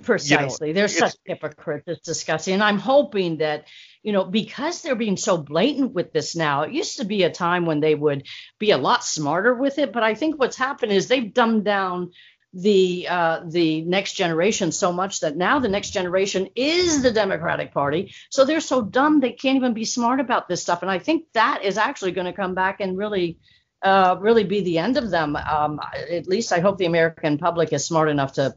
Precisely. 0.03 0.67
You 0.67 0.73
know, 0.75 0.79
They're 0.81 0.87
such 0.89 1.15
hypocrites. 1.25 1.85
It's 1.87 2.01
disgusting. 2.05 2.53
And 2.53 2.63
I'm 2.63 2.77
hoping 2.77 3.37
that, 3.37 3.65
you 4.03 4.11
know, 4.13 4.25
because 4.25 4.83
they're 4.83 4.93
being 4.93 5.17
so 5.17 5.37
blatant 5.39 5.91
with 5.91 6.13
this 6.13 6.35
now, 6.35 6.61
it 6.61 6.71
used 6.71 6.97
to 6.97 7.05
be 7.05 7.23
a 7.23 7.31
time 7.31 7.65
when 7.65 7.79
they 7.79 7.95
would 7.95 8.27
be 8.59 8.69
a 8.69 8.77
lot 8.77 9.03
smarter 9.03 9.55
with 9.55 9.79
it. 9.79 9.91
But 9.91 10.03
I 10.03 10.13
think 10.13 10.37
what's 10.39 10.55
happened 10.55 10.91
is 10.91 11.07
they've 11.07 11.33
dumbed 11.33 11.65
down 11.65 12.11
the 12.53 13.07
uh, 13.09 13.41
the 13.49 13.81
next 13.81 14.13
generation 14.13 14.71
so 14.71 14.93
much 14.93 15.19
that 15.19 15.35
now 15.35 15.59
the 15.59 15.67
next 15.67 15.89
generation 15.91 16.47
is 16.55 17.01
the 17.03 17.11
Democratic 17.11 17.73
Party. 17.73 18.13
So 18.29 18.45
they're 18.45 18.61
so 18.61 18.81
dumb 18.81 19.19
they 19.19 19.31
can't 19.33 19.57
even 19.57 19.73
be 19.73 19.85
smart 19.85 20.19
about 20.19 20.47
this 20.47 20.61
stuff. 20.61 20.81
And 20.81 20.89
I 20.89 20.99
think 20.99 21.25
that 21.33 21.63
is 21.63 21.77
actually 21.77 22.11
going 22.13 22.25
to 22.25 22.33
come 22.33 22.55
back 22.55 22.79
and 22.79 22.97
really 22.97 23.37
uh, 23.81 24.15
really 24.19 24.43
be 24.43 24.61
the 24.61 24.77
end 24.79 24.97
of 24.97 25.09
them. 25.11 25.35
Um, 25.35 25.79
at 26.09 26.27
least 26.27 26.51
I 26.53 26.59
hope 26.59 26.77
the 26.77 26.85
American 26.85 27.37
public 27.37 27.73
is 27.73 27.85
smart 27.85 28.09
enough 28.09 28.33
to 28.33 28.55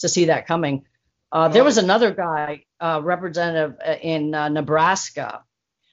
to 0.00 0.08
see 0.08 0.26
that 0.26 0.46
coming. 0.46 0.84
Uh, 1.32 1.48
there 1.48 1.62
was 1.64 1.78
another 1.78 2.10
guy, 2.12 2.64
uh, 2.80 3.00
representative 3.02 3.76
uh, 3.86 3.92
in 4.02 4.34
uh, 4.34 4.48
Nebraska. 4.48 5.44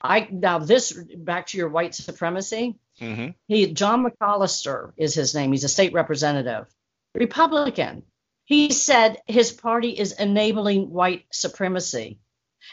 I 0.02 0.28
now 0.30 0.60
this 0.60 0.92
back 0.92 1.48
to 1.48 1.58
your 1.58 1.70
white 1.70 1.96
supremacy. 1.96 2.78
Mm-hmm. 3.00 3.30
He 3.48 3.72
John 3.74 4.04
McCollister 4.06 4.92
is 4.98 5.14
his 5.14 5.34
name. 5.34 5.52
He's 5.54 5.64
a 5.64 5.70
state 5.70 5.94
representative, 5.94 6.66
Republican. 7.18 8.04
He 8.46 8.70
said 8.72 9.18
his 9.26 9.52
party 9.52 9.90
is 9.98 10.14
enabling 10.14 10.90
white 10.90 11.26
supremacy. 11.32 12.20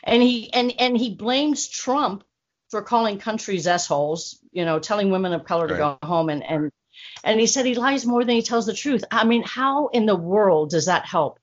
And 0.04 0.22
he 0.22 0.52
and 0.52 0.72
and 0.78 0.96
he 0.96 1.14
blames 1.14 1.66
Trump 1.66 2.24
for 2.70 2.83
calling 2.83 3.18
countries 3.18 3.66
s-holes, 3.66 4.38
you 4.52 4.64
know, 4.64 4.78
telling 4.78 5.11
women 5.11 5.33
of 5.33 5.44
color 5.44 5.66
to 5.68 5.76
go 5.76 5.98
home 6.02 6.28
and 6.28 6.44
and 6.44 6.70
and 7.24 7.40
he 7.40 7.46
said 7.46 7.64
he 7.66 7.74
lies 7.74 8.04
more 8.07 8.24
than 8.24 8.37
he 8.37 8.42
tells 8.42 8.66
the 8.66 8.74
truth. 8.74 9.04
I 9.11 9.24
mean, 9.24 9.42
how 9.44 9.88
in 9.88 10.07
the 10.07 10.16
world 10.16 10.70
does 10.70 10.87
that 10.87 11.07
help 11.07 11.38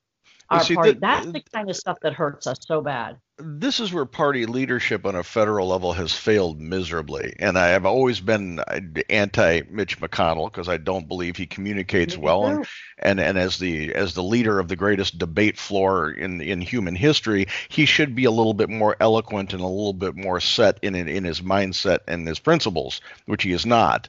our 0.48 0.62
see, 0.62 0.74
party? 0.74 0.92
The, 0.92 1.00
That's 1.00 1.26
the 1.26 1.42
kind 1.52 1.68
of 1.68 1.76
stuff 1.76 1.98
that 2.02 2.14
hurts 2.14 2.46
us 2.46 2.58
so 2.66 2.80
bad 2.80 3.18
this 3.44 3.80
is 3.80 3.92
where 3.92 4.04
party 4.04 4.46
leadership 4.46 5.04
on 5.04 5.14
a 5.16 5.22
federal 5.22 5.68
level 5.68 5.92
has 5.92 6.14
failed 6.14 6.60
miserably. 6.60 7.34
And 7.40 7.58
I 7.58 7.68
have 7.68 7.84
always 7.86 8.20
been 8.20 8.60
uh, 8.60 8.80
anti 9.10 9.62
Mitch 9.70 10.00
McConnell 10.00 10.50
because 10.50 10.68
I 10.68 10.76
don't 10.76 11.08
believe 11.08 11.36
he 11.36 11.46
communicates 11.46 12.16
well. 12.16 12.46
And, 12.46 12.66
and 12.98 13.20
and 13.20 13.36
as 13.38 13.58
the 13.58 13.94
as 13.94 14.14
the 14.14 14.22
leader 14.22 14.58
of 14.60 14.68
the 14.68 14.76
greatest 14.76 15.18
debate 15.18 15.58
floor 15.58 16.10
in 16.10 16.40
in 16.40 16.60
human 16.60 16.94
history, 16.94 17.46
he 17.68 17.84
should 17.86 18.14
be 18.14 18.24
a 18.24 18.30
little 18.30 18.54
bit 18.54 18.68
more 18.70 18.96
eloquent 19.00 19.52
and 19.52 19.62
a 19.62 19.66
little 19.66 19.92
bit 19.92 20.14
more 20.16 20.40
set 20.40 20.78
in 20.82 20.94
in, 20.94 21.08
in 21.08 21.24
his 21.24 21.40
mindset 21.40 22.00
and 22.08 22.26
his 22.28 22.38
principles, 22.38 23.00
which 23.26 23.42
he 23.42 23.52
is 23.52 23.66
not 23.66 24.08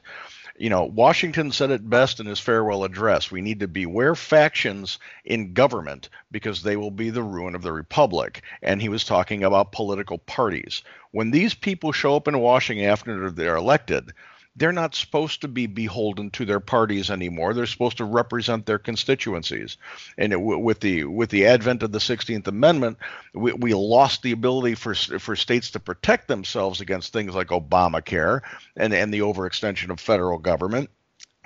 you 0.56 0.70
know, 0.70 0.84
Washington 0.84 1.50
said 1.50 1.70
it 1.70 1.88
best 1.88 2.20
in 2.20 2.26
his 2.26 2.38
farewell 2.38 2.84
address. 2.84 3.30
We 3.30 3.40
need 3.42 3.60
to 3.60 3.68
beware 3.68 4.14
factions 4.14 4.98
in 5.24 5.52
government 5.52 6.08
because 6.30 6.62
they 6.62 6.76
will 6.76 6.92
be 6.92 7.10
the 7.10 7.22
ruin 7.24 7.54
of 7.56 7.62
the 7.62 7.72
republic. 7.72 8.42
And 8.62 8.80
he 8.80 8.88
was 8.88 9.04
talking 9.04 9.42
about 9.42 9.72
political 9.72 10.18
parties. 10.18 10.82
When 11.10 11.30
these 11.30 11.54
people 11.54 11.90
show 11.92 12.14
up 12.14 12.28
in 12.28 12.38
Washington 12.38 12.86
after 12.86 13.30
they're 13.30 13.56
elected, 13.56 14.12
they're 14.56 14.72
not 14.72 14.94
supposed 14.94 15.40
to 15.40 15.48
be 15.48 15.66
beholden 15.66 16.30
to 16.30 16.44
their 16.44 16.60
parties 16.60 17.10
anymore. 17.10 17.54
They're 17.54 17.66
supposed 17.66 17.96
to 17.96 18.04
represent 18.04 18.66
their 18.66 18.78
constituencies. 18.78 19.76
And 20.16 20.32
it, 20.32 20.36
with 20.40 20.80
the 20.80 21.04
with 21.04 21.30
the 21.30 21.46
advent 21.46 21.82
of 21.82 21.90
the 21.90 21.98
16th 21.98 22.46
Amendment, 22.46 22.98
we, 23.32 23.52
we 23.52 23.74
lost 23.74 24.22
the 24.22 24.32
ability 24.32 24.76
for 24.76 24.94
for 24.94 25.34
states 25.34 25.72
to 25.72 25.80
protect 25.80 26.28
themselves 26.28 26.80
against 26.80 27.12
things 27.12 27.34
like 27.34 27.48
Obamacare 27.48 28.42
and 28.76 28.94
and 28.94 29.12
the 29.12 29.20
overextension 29.20 29.90
of 29.90 29.98
federal 30.00 30.38
government 30.38 30.90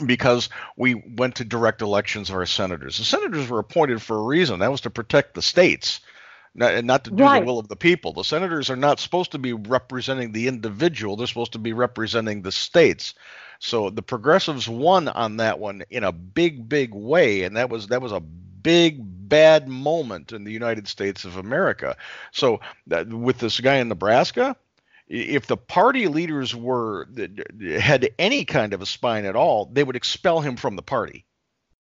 because 0.06 0.48
we 0.76 0.94
went 1.16 1.36
to 1.36 1.44
direct 1.44 1.82
elections 1.82 2.28
of 2.28 2.36
our 2.36 2.46
senators. 2.46 2.98
The 2.98 3.04
senators 3.04 3.48
were 3.48 3.58
appointed 3.58 4.00
for 4.00 4.16
a 4.18 4.22
reason. 4.24 4.60
That 4.60 4.70
was 4.70 4.82
to 4.82 4.90
protect 4.90 5.34
the 5.34 5.42
states 5.42 6.00
not, 6.54 6.84
not 6.84 7.04
to 7.04 7.10
do 7.10 7.22
right. 7.24 7.40
the 7.40 7.46
will 7.46 7.58
of 7.58 7.68
the 7.68 7.76
people. 7.76 8.12
The 8.12 8.24
senators 8.24 8.70
are 8.70 8.76
not 8.76 9.00
supposed 9.00 9.32
to 9.32 9.38
be 9.38 9.52
representing 9.52 10.32
the 10.32 10.48
individual, 10.48 11.16
they're 11.16 11.26
supposed 11.26 11.52
to 11.52 11.58
be 11.58 11.72
representing 11.72 12.42
the 12.42 12.52
states. 12.52 13.14
So 13.60 13.90
the 13.90 14.02
progressives 14.02 14.68
won 14.68 15.08
on 15.08 15.38
that 15.38 15.58
one 15.58 15.82
in 15.90 16.04
a 16.04 16.12
big, 16.12 16.68
big 16.68 16.94
way, 16.94 17.42
and 17.42 17.56
that 17.56 17.70
was 17.70 17.88
that 17.88 18.00
was 18.02 18.12
a 18.12 18.20
big 18.20 18.98
bad 19.28 19.68
moment 19.68 20.32
in 20.32 20.44
the 20.44 20.52
United 20.52 20.86
States 20.88 21.24
of 21.24 21.36
America. 21.36 21.96
So 22.30 22.60
uh, 22.90 23.04
with 23.08 23.38
this 23.38 23.58
guy 23.60 23.76
in 23.76 23.88
Nebraska, 23.88 24.56
if 25.08 25.46
the 25.48 25.56
party 25.56 26.06
leaders 26.08 26.54
were 26.54 27.08
had 27.80 28.10
any 28.18 28.44
kind 28.44 28.72
of 28.74 28.80
a 28.80 28.86
spine 28.86 29.24
at 29.24 29.34
all, 29.36 29.66
they 29.72 29.82
would 29.82 29.96
expel 29.96 30.40
him 30.40 30.56
from 30.56 30.76
the 30.76 30.82
party. 30.82 31.24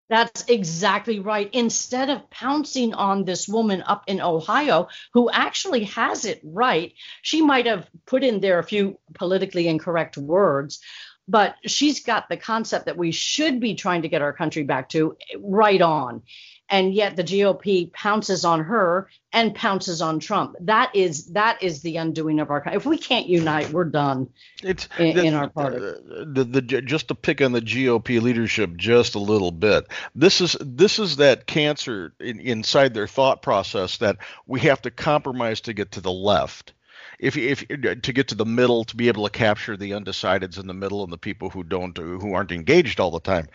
That's 0.07 0.45
exactly 0.47 1.19
right. 1.19 1.49
Instead 1.53 2.09
of 2.11 2.29
pouncing 2.29 2.93
on 2.93 3.25
this 3.25 3.47
woman 3.47 3.81
up 3.85 4.03
in 4.07 4.21
Ohio 4.21 4.87
who 5.13 5.31
actually 5.31 5.85
has 5.85 6.25
it 6.25 6.41
right, 6.43 6.93
she 7.23 7.41
might 7.41 7.65
have 7.65 7.89
put 8.05 8.23
in 8.23 8.39
there 8.39 8.59
a 8.59 8.63
few 8.63 8.99
politically 9.15 9.67
incorrect 9.67 10.17
words, 10.17 10.79
but 11.27 11.55
she's 11.65 12.01
got 12.03 12.29
the 12.29 12.37
concept 12.37 12.85
that 12.85 12.97
we 12.97 13.11
should 13.11 13.59
be 13.59 13.73
trying 13.73 14.03
to 14.03 14.09
get 14.09 14.21
our 14.21 14.33
country 14.33 14.61
back 14.63 14.89
to 14.89 15.17
right 15.41 15.81
on 15.81 16.21
and 16.69 16.93
yet 16.93 17.15
the 17.15 17.23
GOP 17.23 17.91
pounces 17.93 18.43
on 18.43 18.63
her 18.63 19.07
and 19.31 19.53
pounces 19.53 20.01
on 20.01 20.19
Trump. 20.19 20.55
That 20.61 20.95
is 20.95 21.27
that 21.33 21.61
is 21.61 21.81
the 21.81 21.97
undoing 21.97 22.39
of 22.39 22.49
our 22.49 22.61
country. 22.61 22.77
If 22.77 22.85
we 22.85 22.97
can't 22.97 23.27
unite, 23.27 23.69
we're 23.69 23.83
done. 23.85 24.29
It's 24.63 24.87
in, 24.97 25.15
the, 25.15 25.23
in 25.23 25.33
our 25.35 25.49
party. 25.49 25.77
Uh, 25.77 26.25
the, 26.25 26.43
the, 26.49 26.61
just 26.61 27.09
to 27.09 27.15
pick 27.15 27.41
on 27.41 27.51
the 27.51 27.61
GOP 27.61 28.21
leadership 28.21 28.75
just 28.77 29.15
a 29.15 29.19
little 29.19 29.51
bit. 29.51 29.87
This 30.15 30.41
is 30.41 30.55
this 30.59 30.97
is 30.99 31.17
that 31.17 31.45
cancer 31.45 32.13
in, 32.19 32.39
inside 32.39 32.93
their 32.93 33.07
thought 33.07 33.41
process 33.41 33.97
that 33.99 34.17
we 34.47 34.61
have 34.61 34.81
to 34.83 34.91
compromise 34.91 35.61
to 35.61 35.73
get 35.73 35.91
to 35.93 36.01
the 36.01 36.11
left 36.11 36.73
if 37.19 37.37
if 37.37 37.65
to 37.67 38.11
get 38.13 38.29
to 38.29 38.35
the 38.35 38.45
middle 38.45 38.83
to 38.85 38.95
be 38.95 39.07
able 39.07 39.25
to 39.25 39.29
capture 39.31 39.77
the 39.77 39.91
undecideds 39.91 40.59
in 40.59 40.67
the 40.67 40.73
middle 40.73 41.03
and 41.03 41.13
the 41.13 41.17
people 41.17 41.49
who 41.49 41.63
don't 41.63 41.95
who 41.97 42.33
aren't 42.33 42.51
engaged 42.51 42.99
all 42.99 43.11
the 43.11 43.21
time 43.21 43.47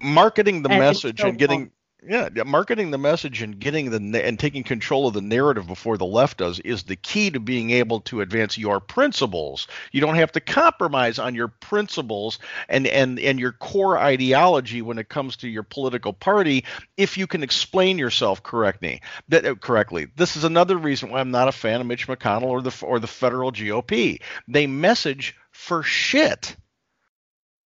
marketing 0.00 0.62
the 0.62 0.70
and 0.70 0.78
message 0.78 1.20
so 1.20 1.26
and 1.28 1.36
getting 1.38 1.70
yeah, 2.06 2.28
marketing 2.44 2.90
the 2.90 2.98
message 2.98 3.40
and 3.40 3.58
getting 3.58 3.90
the 3.90 4.24
and 4.24 4.38
taking 4.38 4.62
control 4.62 5.08
of 5.08 5.14
the 5.14 5.20
narrative 5.22 5.66
before 5.66 5.96
the 5.96 6.04
left 6.06 6.38
does 6.38 6.58
is 6.60 6.82
the 6.82 6.96
key 6.96 7.30
to 7.30 7.40
being 7.40 7.70
able 7.70 8.00
to 8.00 8.20
advance 8.20 8.58
your 8.58 8.80
principles. 8.80 9.66
You 9.92 10.00
don't 10.00 10.16
have 10.16 10.32
to 10.32 10.40
compromise 10.40 11.18
on 11.18 11.34
your 11.34 11.48
principles 11.48 12.38
and 12.68 12.86
and 12.86 13.18
and 13.20 13.40
your 13.40 13.52
core 13.52 13.98
ideology 13.98 14.82
when 14.82 14.98
it 14.98 15.08
comes 15.08 15.36
to 15.38 15.48
your 15.48 15.62
political 15.62 16.12
party 16.12 16.64
if 16.96 17.16
you 17.16 17.26
can 17.26 17.42
explain 17.42 17.98
yourself 17.98 18.42
correctly. 18.42 19.00
That 19.28 19.46
uh, 19.46 19.54
correctly. 19.54 20.08
This 20.16 20.36
is 20.36 20.44
another 20.44 20.76
reason 20.76 21.10
why 21.10 21.20
I'm 21.20 21.30
not 21.30 21.48
a 21.48 21.52
fan 21.52 21.80
of 21.80 21.86
Mitch 21.86 22.06
McConnell 22.06 22.44
or 22.50 22.60
the 22.62 22.74
or 22.84 22.98
the 23.00 23.06
federal 23.06 23.50
GOP. 23.52 24.20
They 24.48 24.66
message 24.66 25.34
for 25.52 25.82
shit. 25.82 26.54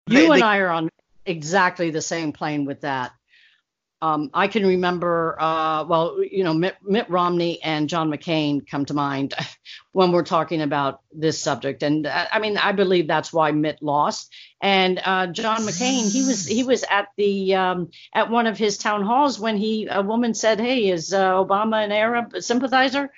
You 0.07 0.17
they, 0.17 0.25
and 0.25 0.35
they, 0.35 0.41
I 0.41 0.57
are 0.59 0.69
on 0.69 0.89
exactly 1.25 1.89
the 1.89 2.01
same 2.01 2.33
plane 2.33 2.65
with 2.65 2.81
that. 2.81 3.11
Um, 4.01 4.29
I 4.33 4.47
can 4.49 4.65
remember, 4.65 5.41
uh, 5.41 5.85
well, 5.85 6.17
you 6.21 6.43
know, 6.43 6.53
Mitt, 6.53 6.75
Mitt, 6.83 7.09
Romney 7.09 7.61
and 7.63 7.87
John 7.87 8.11
McCain 8.11 8.67
come 8.69 8.85
to 8.85 8.93
mind 8.93 9.33
when 9.93 10.11
we're 10.11 10.23
talking 10.23 10.61
about 10.61 11.01
this 11.13 11.39
subject, 11.39 11.81
and 11.81 12.05
uh, 12.05 12.25
I 12.29 12.39
mean, 12.39 12.57
I 12.57 12.73
believe 12.73 13.07
that's 13.07 13.31
why 13.31 13.51
Mitt 13.51 13.81
lost. 13.81 14.33
And 14.61 14.99
uh, 15.03 15.27
John 15.27 15.61
McCain, 15.61 16.11
he 16.11 16.25
was 16.25 16.45
he 16.45 16.63
was 16.65 16.83
at 16.89 17.07
the 17.15 17.55
um, 17.55 17.89
at 18.13 18.29
one 18.29 18.47
of 18.47 18.57
his 18.57 18.77
town 18.77 19.01
halls 19.01 19.39
when 19.39 19.55
he 19.55 19.87
a 19.89 20.01
woman 20.01 20.33
said, 20.33 20.59
"Hey, 20.59 20.89
is 20.89 21.13
uh, 21.13 21.33
Obama 21.35 21.81
an 21.83 21.93
Arab 21.93 22.33
sympathizer?" 22.41 23.09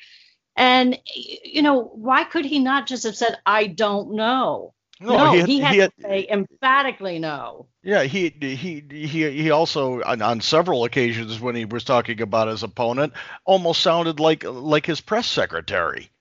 And 0.55 0.97
you 1.15 1.63
know, 1.63 1.81
why 1.83 2.23
could 2.23 2.45
he 2.45 2.59
not 2.59 2.85
just 2.85 3.03
have 3.03 3.15
said, 3.15 3.39
"I 3.47 3.65
don't 3.65 4.13
know"? 4.13 4.75
No, 4.99 5.17
no 5.17 5.31
he, 5.31 5.38
had, 5.39 5.49
he, 5.49 5.60
had 5.60 5.75
he 5.97 6.01
to 6.01 6.07
say 6.07 6.27
emphatically 6.29 7.19
no. 7.19 7.67
Yeah, 7.83 8.03
he 8.03 8.29
he 8.29 8.83
he 8.89 9.07
he 9.07 9.51
also 9.51 10.01
on, 10.01 10.21
on, 10.21 10.41
several 10.41 10.86
occasions 10.86 11.39
when 11.39 11.55
he 11.55 11.65
was 11.65 11.83
talking 11.83 12.19
about 12.21 12.47
his 12.47 12.63
opponent 12.63 13.13
almost 13.45 13.81
sounded 13.81 14.19
like 14.19 14.43
like 14.43 14.86
his 14.86 15.01
press 15.01 15.27
secretary. 15.27 16.10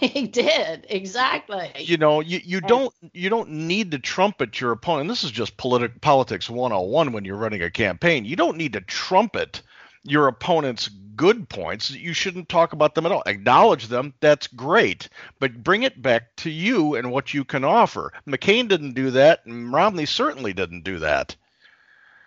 He 0.00 0.26
did 0.26 0.86
exactly. 0.88 1.70
You 1.76 1.98
know, 1.98 2.20
you, 2.20 2.40
you 2.42 2.62
don't 2.62 2.90
you 3.12 3.28
don't 3.28 3.50
need 3.50 3.90
to 3.90 3.98
trumpet 3.98 4.58
your 4.58 4.72
opponent. 4.72 5.10
This 5.10 5.24
is 5.24 5.30
just 5.30 5.58
politic 5.58 6.00
politics 6.00 6.48
101 6.48 7.12
when 7.12 7.24
you're 7.26 7.36
running 7.36 7.62
a 7.62 7.70
campaign. 7.70 8.24
You 8.24 8.34
don't 8.34 8.56
need 8.56 8.72
to 8.72 8.80
trumpet 8.80 9.60
your 10.04 10.28
opponent's 10.28 10.88
good 11.16 11.48
points, 11.48 11.90
you 11.90 12.12
shouldn't 12.12 12.48
talk 12.48 12.72
about 12.74 12.94
them 12.94 13.06
at 13.06 13.12
all. 13.12 13.22
Acknowledge 13.26 13.88
them, 13.88 14.12
that's 14.20 14.46
great, 14.48 15.08
but 15.38 15.62
bring 15.62 15.82
it 15.82 16.02
back 16.02 16.34
to 16.36 16.50
you 16.50 16.94
and 16.94 17.10
what 17.10 17.32
you 17.32 17.44
can 17.44 17.64
offer. 17.64 18.12
McCain 18.26 18.68
didn't 18.68 18.92
do 18.94 19.10
that, 19.12 19.40
and 19.46 19.72
Romney 19.72 20.06
certainly 20.06 20.52
didn't 20.52 20.84
do 20.84 20.98
that. 20.98 21.34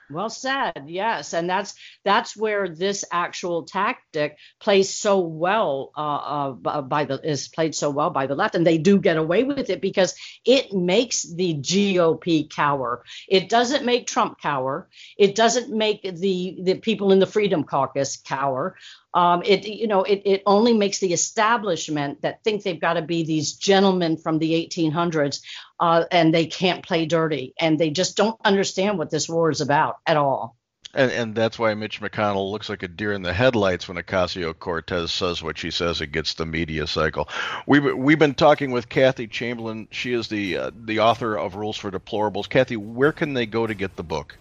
Well 0.09 0.29
said. 0.29 0.83
Yes, 0.87 1.33
and 1.33 1.49
that's 1.49 1.73
that's 2.05 2.35
where 2.35 2.69
this 2.69 3.03
actual 3.11 3.63
tactic 3.63 4.37
plays 4.59 4.93
so 4.95 5.19
well 5.19 5.91
uh, 5.97 6.53
uh, 6.69 6.81
by 6.81 7.03
the 7.03 7.19
is 7.29 7.49
played 7.49 7.75
so 7.75 7.89
well 7.89 8.09
by 8.09 8.27
the 8.27 8.35
left, 8.35 8.55
and 8.55 8.65
they 8.65 8.77
do 8.77 8.99
get 8.99 9.17
away 9.17 9.43
with 9.43 9.69
it 9.69 9.81
because 9.81 10.15
it 10.45 10.71
makes 10.71 11.23
the 11.23 11.55
GOP 11.55 12.49
cower. 12.49 13.03
It 13.27 13.49
doesn't 13.49 13.85
make 13.85 14.07
Trump 14.07 14.39
cower. 14.41 14.87
It 15.17 15.35
doesn't 15.35 15.75
make 15.75 16.03
the 16.03 16.57
the 16.63 16.75
people 16.75 17.11
in 17.11 17.19
the 17.19 17.27
Freedom 17.27 17.65
Caucus 17.65 18.15
cower. 18.15 18.77
Um, 19.13 19.41
it 19.45 19.65
you 19.65 19.87
know 19.87 20.03
it, 20.03 20.23
it 20.25 20.43
only 20.45 20.73
makes 20.73 20.99
the 20.99 21.13
establishment 21.13 22.21
that 22.23 22.43
think 22.43 22.63
they've 22.63 22.79
got 22.79 22.93
to 22.93 23.01
be 23.01 23.23
these 23.23 23.53
gentlemen 23.53 24.17
from 24.17 24.37
the 24.37 24.51
1800s 24.67 25.41
uh, 25.79 26.03
and 26.11 26.33
they 26.33 26.45
can't 26.45 26.85
play 26.85 27.05
dirty 27.05 27.53
and 27.57 27.79
they 27.79 27.89
just 27.89 28.17
don't 28.17 28.39
understand 28.43 28.97
what 28.97 29.09
this 29.09 29.29
war 29.29 29.49
is 29.49 29.61
about 29.61 29.97
at 30.05 30.17
all. 30.17 30.57
And, 30.93 31.11
and 31.11 31.35
that's 31.35 31.57
why 31.59 31.73
Mitch 31.73 32.01
McConnell 32.01 32.51
looks 32.51 32.69
like 32.69 32.81
a 32.83 32.87
deer 32.87 33.13
in 33.13 33.21
the 33.21 33.33
headlights 33.33 33.87
when 33.87 33.97
Ocasio 33.97 34.57
Cortez 34.57 35.11
says 35.11 35.41
what 35.43 35.57
she 35.57 35.69
says. 35.71 36.01
It 36.01 36.07
gets 36.11 36.33
the 36.33 36.45
media 36.45 36.85
cycle. 36.85 37.29
We've 37.65 37.95
we've 37.95 38.19
been 38.19 38.33
talking 38.35 38.71
with 38.71 38.89
Kathy 38.89 39.27
Chamberlain. 39.27 39.87
She 39.91 40.11
is 40.13 40.27
the 40.27 40.57
uh, 40.57 40.71
the 40.75 40.99
author 40.99 41.37
of 41.37 41.55
Rules 41.55 41.77
for 41.77 41.91
Deplorables. 41.91 42.49
Kathy, 42.49 42.77
where 42.77 43.11
can 43.13 43.33
they 43.33 43.45
go 43.45 43.65
to 43.67 43.73
get 43.73 43.95
the 43.95 44.03
book? 44.03 44.37